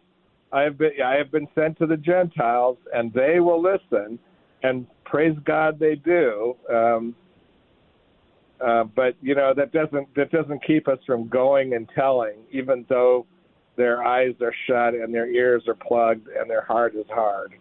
[0.53, 4.18] I have been I have been sent to the Gentiles, and they will listen,
[4.62, 6.57] and praise God they do.
[6.70, 7.14] Um,
[8.61, 12.84] uh, but you know that doesn't that doesn't keep us from going and telling, even
[12.89, 13.26] though
[13.76, 17.55] their eyes are shut and their ears are plugged and their heart is hard.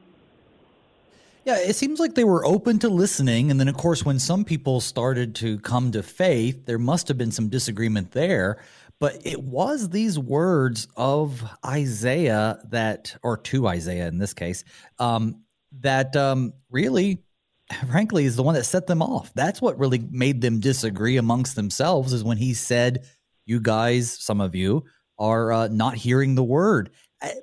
[1.47, 3.51] Yeah, it seems like they were open to listening.
[3.51, 7.17] And then, of course, when some people started to come to faith, there must have
[7.17, 8.57] been some disagreement there.
[8.99, 14.65] But it was these words of Isaiah that, or to Isaiah in this case,
[14.99, 15.43] um,
[15.79, 17.23] that um, really,
[17.89, 19.31] frankly, is the one that set them off.
[19.33, 23.05] That's what really made them disagree amongst themselves, is when he said,
[23.45, 24.83] You guys, some of you,
[25.17, 26.89] are uh, not hearing the word.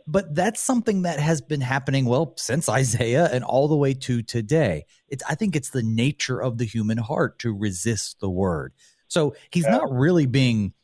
[0.07, 4.23] But that's something that has been happening, well, since Isaiah and all the way to
[4.23, 4.87] today.
[5.09, 8.73] It's, I think it's the nature of the human heart to resist the word.
[9.09, 9.73] So he's yeah.
[9.73, 10.75] not really being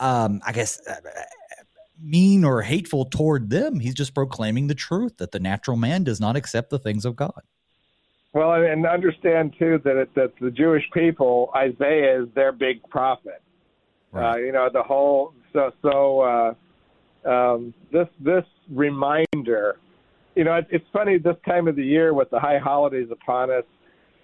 [0.00, 0.96] um, I guess, uh,
[2.02, 3.78] mean or hateful toward them.
[3.78, 7.14] He's just proclaiming the truth that the natural man does not accept the things of
[7.14, 7.42] God.
[8.32, 13.42] Well, and understand too that it, that the Jewish people, Isaiah is their big prophet.
[14.12, 14.32] Right.
[14.32, 16.54] Uh, you know the whole so so uh,
[17.24, 19.76] um, this this reminder.
[20.36, 23.50] You know, it, it's funny this time of the year with the high holidays upon
[23.50, 23.64] us,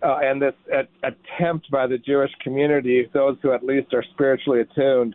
[0.02, 4.60] uh, and this at, attempt by the Jewish community, those who at least are spiritually
[4.60, 5.14] attuned,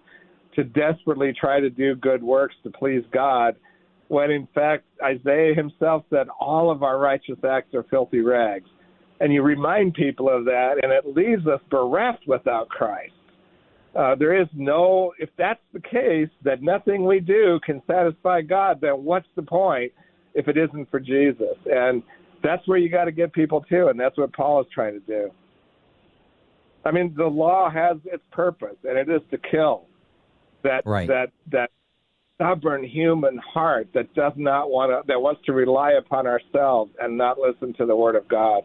[0.56, 3.56] to desperately try to do good works to please God,
[4.10, 8.70] when in fact Isaiah himself said all of our righteous acts are filthy rags.
[9.22, 13.14] And you remind people of that, and it leaves us bereft without Christ.
[13.96, 18.80] Uh, there is no, if that's the case, that nothing we do can satisfy God,
[18.80, 19.92] then what's the point
[20.34, 21.58] if it isn't for Jesus?
[21.66, 22.02] And
[22.42, 25.06] that's where you got to get people to, and that's what Paul is trying to
[25.06, 25.32] do.
[26.86, 29.86] I mean, the law has its purpose, and it is to kill
[30.64, 31.08] that right.
[31.08, 31.72] that that
[32.36, 37.16] stubborn human heart that does not want to, that wants to rely upon ourselves and
[37.18, 38.64] not listen to the word of God.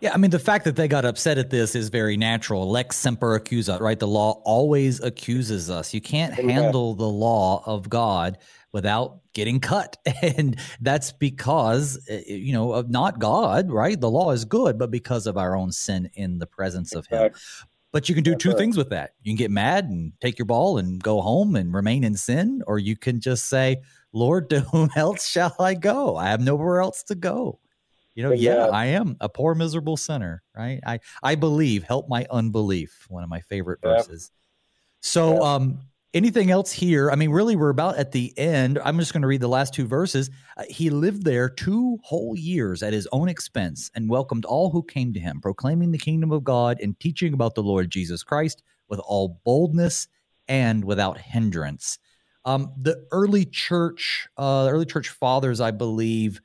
[0.00, 2.70] Yeah, I mean, the fact that they got upset at this is very natural.
[2.70, 3.98] Lex semper accusat, right?
[3.98, 5.94] The law always accuses us.
[5.94, 8.38] You can't handle the law of God
[8.72, 9.96] without getting cut.
[10.22, 13.98] And that's because, eh, you know, of not God, right?
[13.98, 17.18] The law is good, but because of our own sin in the presence of Him.
[17.92, 19.12] But you can do two things with that.
[19.22, 22.62] You can get mad and take your ball and go home and remain in sin,
[22.66, 23.78] or you can just say,
[24.12, 26.16] Lord, to whom else shall I go?
[26.16, 27.60] I have nowhere else to go.
[28.16, 30.80] You know, yeah, I am a poor, miserable sinner, right?
[30.86, 34.30] I, I believe, help my unbelief, one of my favorite verses.
[35.00, 35.80] So, um,
[36.14, 37.10] anything else here?
[37.10, 38.78] I mean, really, we're about at the end.
[38.82, 40.30] I'm just going to read the last two verses.
[40.56, 44.82] Uh, he lived there two whole years at his own expense and welcomed all who
[44.82, 48.62] came to him, proclaiming the kingdom of God and teaching about the Lord Jesus Christ
[48.88, 50.08] with all boldness
[50.48, 51.98] and without hindrance.
[52.46, 56.40] Um, the early church, uh, the early church fathers, I believe,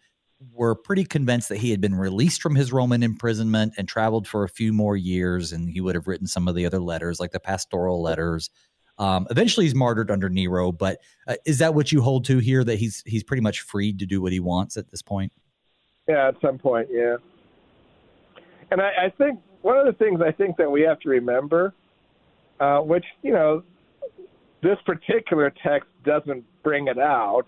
[0.52, 4.44] were pretty convinced that he had been released from his Roman imprisonment and traveled for
[4.44, 7.32] a few more years, and he would have written some of the other letters, like
[7.32, 8.50] the pastoral letters.
[8.98, 10.72] Um, eventually, he's martyred under Nero.
[10.72, 12.64] But uh, is that what you hold to here?
[12.64, 15.32] That he's he's pretty much free to do what he wants at this point?
[16.08, 17.18] Yeah, at some point, yeah.
[18.72, 21.74] And I, I think one of the things I think that we have to remember,
[22.60, 23.64] uh, which you know,
[24.62, 27.46] this particular text doesn't bring it out,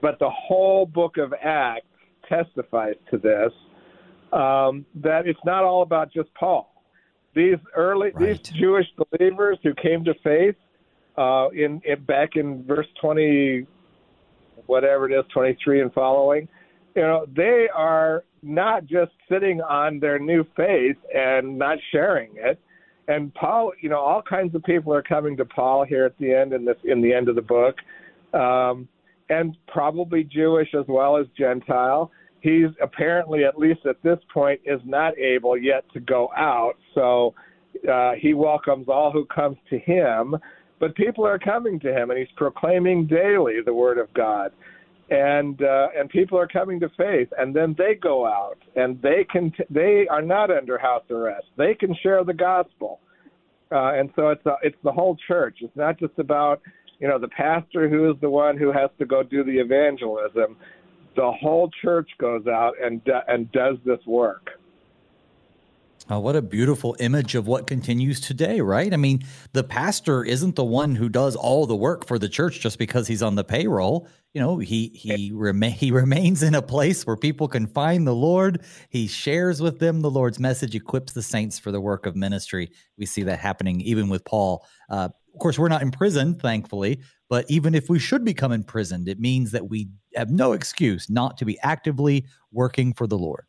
[0.00, 1.86] but the whole book of Acts
[2.34, 3.52] testifies to this
[4.32, 6.64] um, that it's not all about just Paul.
[7.34, 8.42] These early right.
[8.42, 10.56] these Jewish believers who came to faith
[11.24, 13.66] uh, in, in back in verse twenty,
[14.66, 16.48] whatever it is, twenty three and following,
[16.96, 22.58] you know, they are not just sitting on their new faith and not sharing it.
[23.08, 26.34] And Paul, you know, all kinds of people are coming to Paul here at the
[26.34, 27.76] end in this in the end of the book.
[28.34, 28.88] Um,
[29.28, 32.10] and probably Jewish as well as Gentile.
[32.42, 36.74] He's apparently, at least at this point, is not able yet to go out.
[36.94, 37.34] So
[37.90, 40.36] uh, he welcomes all who comes to him.
[40.80, 44.52] But people are coming to him, and he's proclaiming daily the word of God.
[45.10, 49.26] And uh, and people are coming to faith, and then they go out, and they
[49.30, 51.46] can t- they are not under house arrest.
[51.58, 53.00] They can share the gospel,
[53.70, 55.58] uh, and so it's a, it's the whole church.
[55.60, 56.62] It's not just about
[57.02, 60.56] you know, the pastor who is the one who has to go do the evangelism,
[61.16, 64.50] the whole church goes out and and does this work.
[66.10, 68.92] Oh, what a beautiful image of what continues today, right?
[68.92, 72.60] I mean, the pastor isn't the one who does all the work for the church
[72.60, 74.08] just because he's on the payroll.
[74.34, 75.28] You know, he he
[75.70, 78.62] he remains in a place where people can find the Lord.
[78.88, 82.72] He shares with them the Lord's message, equips the saints for the work of ministry.
[82.98, 84.66] We see that happening even with Paul.
[84.88, 89.18] Uh, of course, we're not imprisoned, thankfully, but even if we should become imprisoned, it
[89.18, 93.44] means that we have no excuse not to be actively working for the Lord.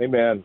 [0.00, 0.42] Amen.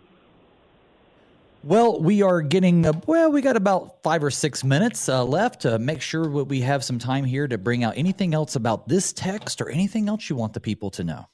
[1.64, 5.62] Well, we are getting, uh, well, we got about five or six minutes uh, left
[5.62, 8.90] to make sure that we have some time here to bring out anything else about
[8.90, 11.26] this text or anything else you want the people to know.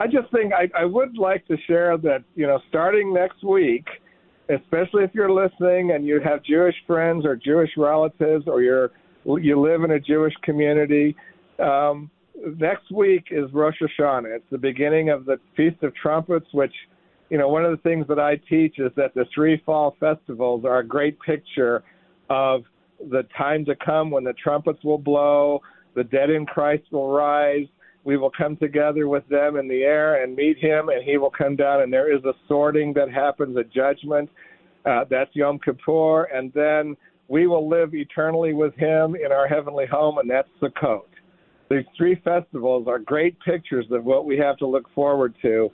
[0.00, 3.86] I just think I, I would like to share that, you know, starting next week,
[4.48, 8.90] especially if you're listening and you have Jewish friends or Jewish relatives or you're
[9.24, 11.14] you live in a Jewish community.
[11.58, 12.10] Um,
[12.56, 14.36] next week is Rosh Hashanah.
[14.36, 16.72] It's the beginning of the Feast of Trumpets, which,
[17.28, 20.64] you know, one of the things that I teach is that the three fall festivals
[20.64, 21.82] are a great picture
[22.30, 22.62] of
[23.10, 25.60] the time to come when the trumpets will blow,
[25.94, 27.66] the dead in Christ will rise.
[28.04, 31.30] We will come together with them in the air and meet him, and he will
[31.30, 31.82] come down.
[31.82, 34.30] And there is a sorting that happens, a judgment.
[34.86, 36.24] Uh, that's Yom Kippur.
[36.24, 36.96] And then
[37.28, 41.02] we will live eternally with him in our heavenly home, and that's Sukkot.
[41.70, 45.70] These three festivals are great pictures of what we have to look forward to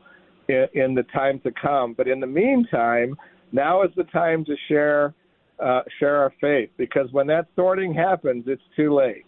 [0.49, 1.95] in, in the time to come.
[1.95, 3.16] But in the meantime,
[3.53, 5.14] now is the time to share
[5.61, 9.25] uh, share our faith because when that sorting happens, it's too late.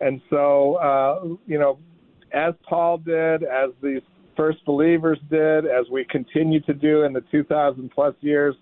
[0.00, 1.80] And so, uh, you know,
[2.32, 4.02] as Paul did, as these
[4.36, 8.54] first believers did, as we continue to do in the 2,000 plus years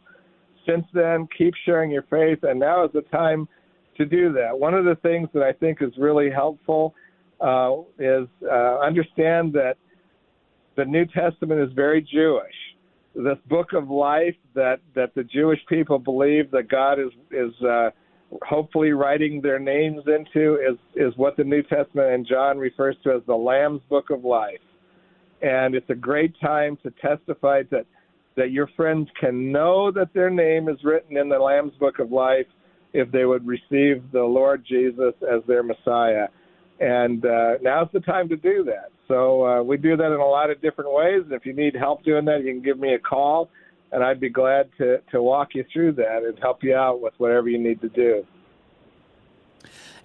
[0.66, 3.48] since then, keep sharing your faith, and now is the time
[3.96, 4.58] to do that.
[4.58, 6.94] One of the things that I think is really helpful
[7.40, 9.76] uh, is uh, understand that
[10.76, 12.54] the New Testament is very Jewish.
[13.14, 17.90] This book of life that, that the Jewish people believe that God is is uh,
[18.42, 23.12] hopefully writing their names into is is what the New Testament and John refers to
[23.12, 24.60] as the Lamb's Book of Life.
[25.42, 27.86] And it's a great time to testify that
[28.36, 32.12] that your friends can know that their name is written in the Lamb's Book of
[32.12, 32.46] Life
[32.92, 36.28] if they would receive the Lord Jesus as their Messiah.
[36.80, 38.90] And uh, now's the time to do that.
[39.08, 41.22] So uh, we do that in a lot of different ways.
[41.30, 43.48] If you need help doing that, you can give me a call,
[43.92, 47.14] and I'd be glad to, to walk you through that and help you out with
[47.18, 48.26] whatever you need to do.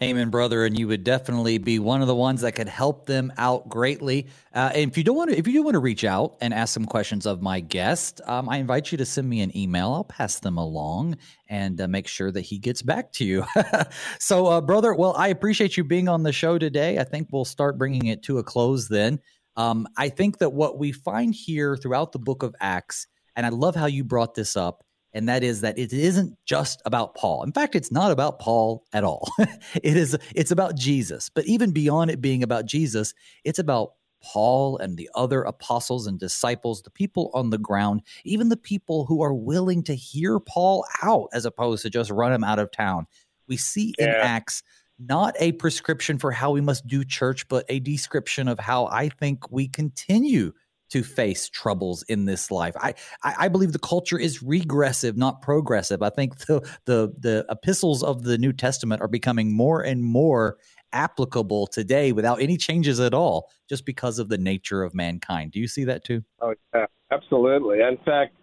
[0.02, 0.66] Amen, brother.
[0.66, 4.26] And you would definitely be one of the ones that could help them out greatly.
[4.52, 6.56] Uh, and if you don't want to, if you do want to reach out and
[6.56, 9.94] ask some questions of my guest, um, I invite you to send me an email.
[9.94, 11.18] I'll pass them along
[11.50, 13.46] and uh, make sure that he gets back to you.
[14.20, 16.98] so, uh, brother, well, I appreciate you being on the show today.
[16.98, 19.20] I think we'll start bringing it to a close then.
[19.56, 23.06] Um, I think that what we find here throughout the book of Acts,
[23.36, 26.82] and I love how you brought this up, and that is that it isn't just
[26.86, 27.44] about Paul.
[27.44, 29.30] In fact, it's not about Paul at all.
[29.40, 31.30] it is it's about Jesus.
[31.30, 33.14] But even beyond it being about Jesus,
[33.44, 38.50] it's about Paul and the other apostles and disciples, the people on the ground, even
[38.50, 42.44] the people who are willing to hear Paul out as opposed to just run him
[42.44, 43.08] out of town.
[43.48, 44.64] We see in Acts
[45.00, 49.10] not a prescription for how we must do church, but a description of how I
[49.10, 50.54] think we continue
[50.92, 52.76] to face troubles in this life.
[52.78, 56.02] I, I, believe the culture is regressive, not progressive.
[56.02, 60.58] I think the, the the epistles of the New Testament are becoming more and more
[60.94, 65.52] applicable today without any changes at all, just because of the nature of mankind.
[65.54, 66.24] Do you see that too?
[66.42, 67.80] Oh yeah, absolutely.
[67.80, 68.36] In fact,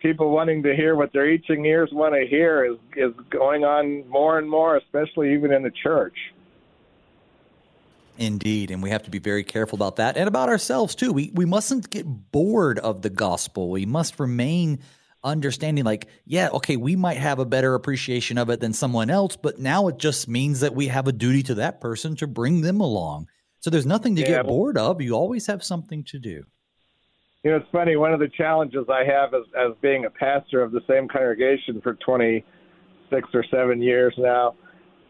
[0.00, 4.08] people wanting to hear what their itching ears want to hear is is going on
[4.08, 6.16] more and more, especially even in the church.
[8.18, 11.12] Indeed, and we have to be very careful about that and about ourselves too.
[11.12, 13.70] We we mustn't get bored of the gospel.
[13.70, 14.80] We must remain
[15.22, 19.36] understanding like, yeah, okay, we might have a better appreciation of it than someone else,
[19.36, 22.60] but now it just means that we have a duty to that person to bring
[22.62, 23.28] them along.
[23.58, 25.02] So there's nothing to yeah, get bored of.
[25.02, 26.44] You always have something to do.
[27.42, 27.96] You know, it's funny.
[27.96, 31.80] One of the challenges I have as, as being a pastor of the same congregation
[31.80, 34.54] for 26 or 7 years now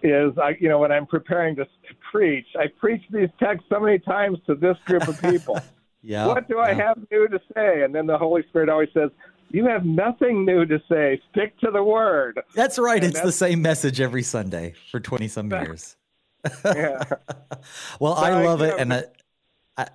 [0.02, 3.80] is I, you know, when I'm preparing to, to preach, I preach these texts so
[3.80, 5.58] many times to this group of people.
[6.02, 6.26] yeah.
[6.26, 7.82] What do I have new to say?
[7.82, 9.10] And then the Holy Spirit always says,
[9.50, 11.20] "You have nothing new to say.
[11.30, 12.96] Stick to the word." That's right.
[12.96, 15.96] And it's that's, the same message every Sunday for twenty some years.
[16.64, 17.02] yeah.
[18.00, 18.92] well, so I love I, it, know, and.
[18.92, 19.04] I,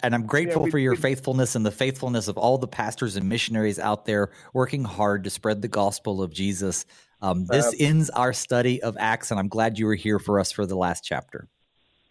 [0.04, 3.16] and I'm grateful yeah, we, for your faithfulness and the faithfulness of all the pastors
[3.16, 6.86] and missionaries out there working hard to spread the gospel of Jesus
[7.22, 10.40] um, this uh, ends our study of Acts, and I'm glad you were here for
[10.40, 11.48] us for the last chapter.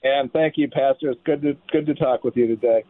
[0.02, 1.10] And thank you, Pastor.
[1.10, 2.84] It's good to good to talk with you today.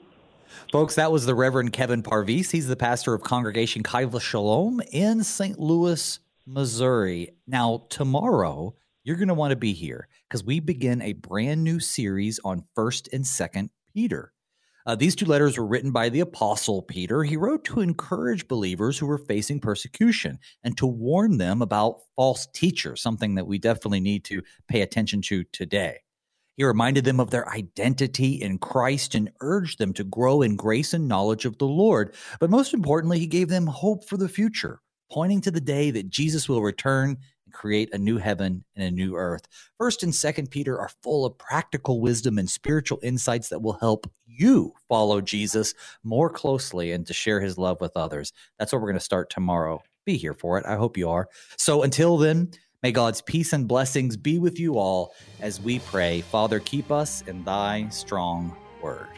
[0.72, 2.50] Folks, that was the Reverend Kevin Parviz.
[2.50, 5.58] He's the pastor of Congregation Chai v' Shalom in St.
[5.58, 7.30] Louis, Missouri.
[7.46, 11.78] Now, tomorrow, you're going to want to be here because we begin a brand new
[11.78, 14.32] series on 1st and 2nd Peter.
[14.86, 17.22] Uh, these two letters were written by the Apostle Peter.
[17.22, 22.46] He wrote to encourage believers who were facing persecution and to warn them about false
[22.46, 25.98] teachers, something that we definitely need to pay attention to today.
[26.60, 30.92] He reminded them of their identity in Christ and urged them to grow in grace
[30.92, 32.14] and knowledge of the Lord.
[32.38, 36.10] But most importantly, he gave them hope for the future, pointing to the day that
[36.10, 39.48] Jesus will return and create a new heaven and a new earth.
[39.78, 44.06] First and second Peter are full of practical wisdom and spiritual insights that will help
[44.26, 45.72] you follow Jesus
[46.04, 48.34] more closely and to share his love with others.
[48.58, 49.80] That's what we're going to start tomorrow.
[50.04, 50.66] Be here for it.
[50.66, 51.30] I hope you are.
[51.56, 52.50] So until then,
[52.82, 56.20] may God's peace and blessings be with you all as we pray.
[56.20, 59.08] Father, keep us in thy strong word.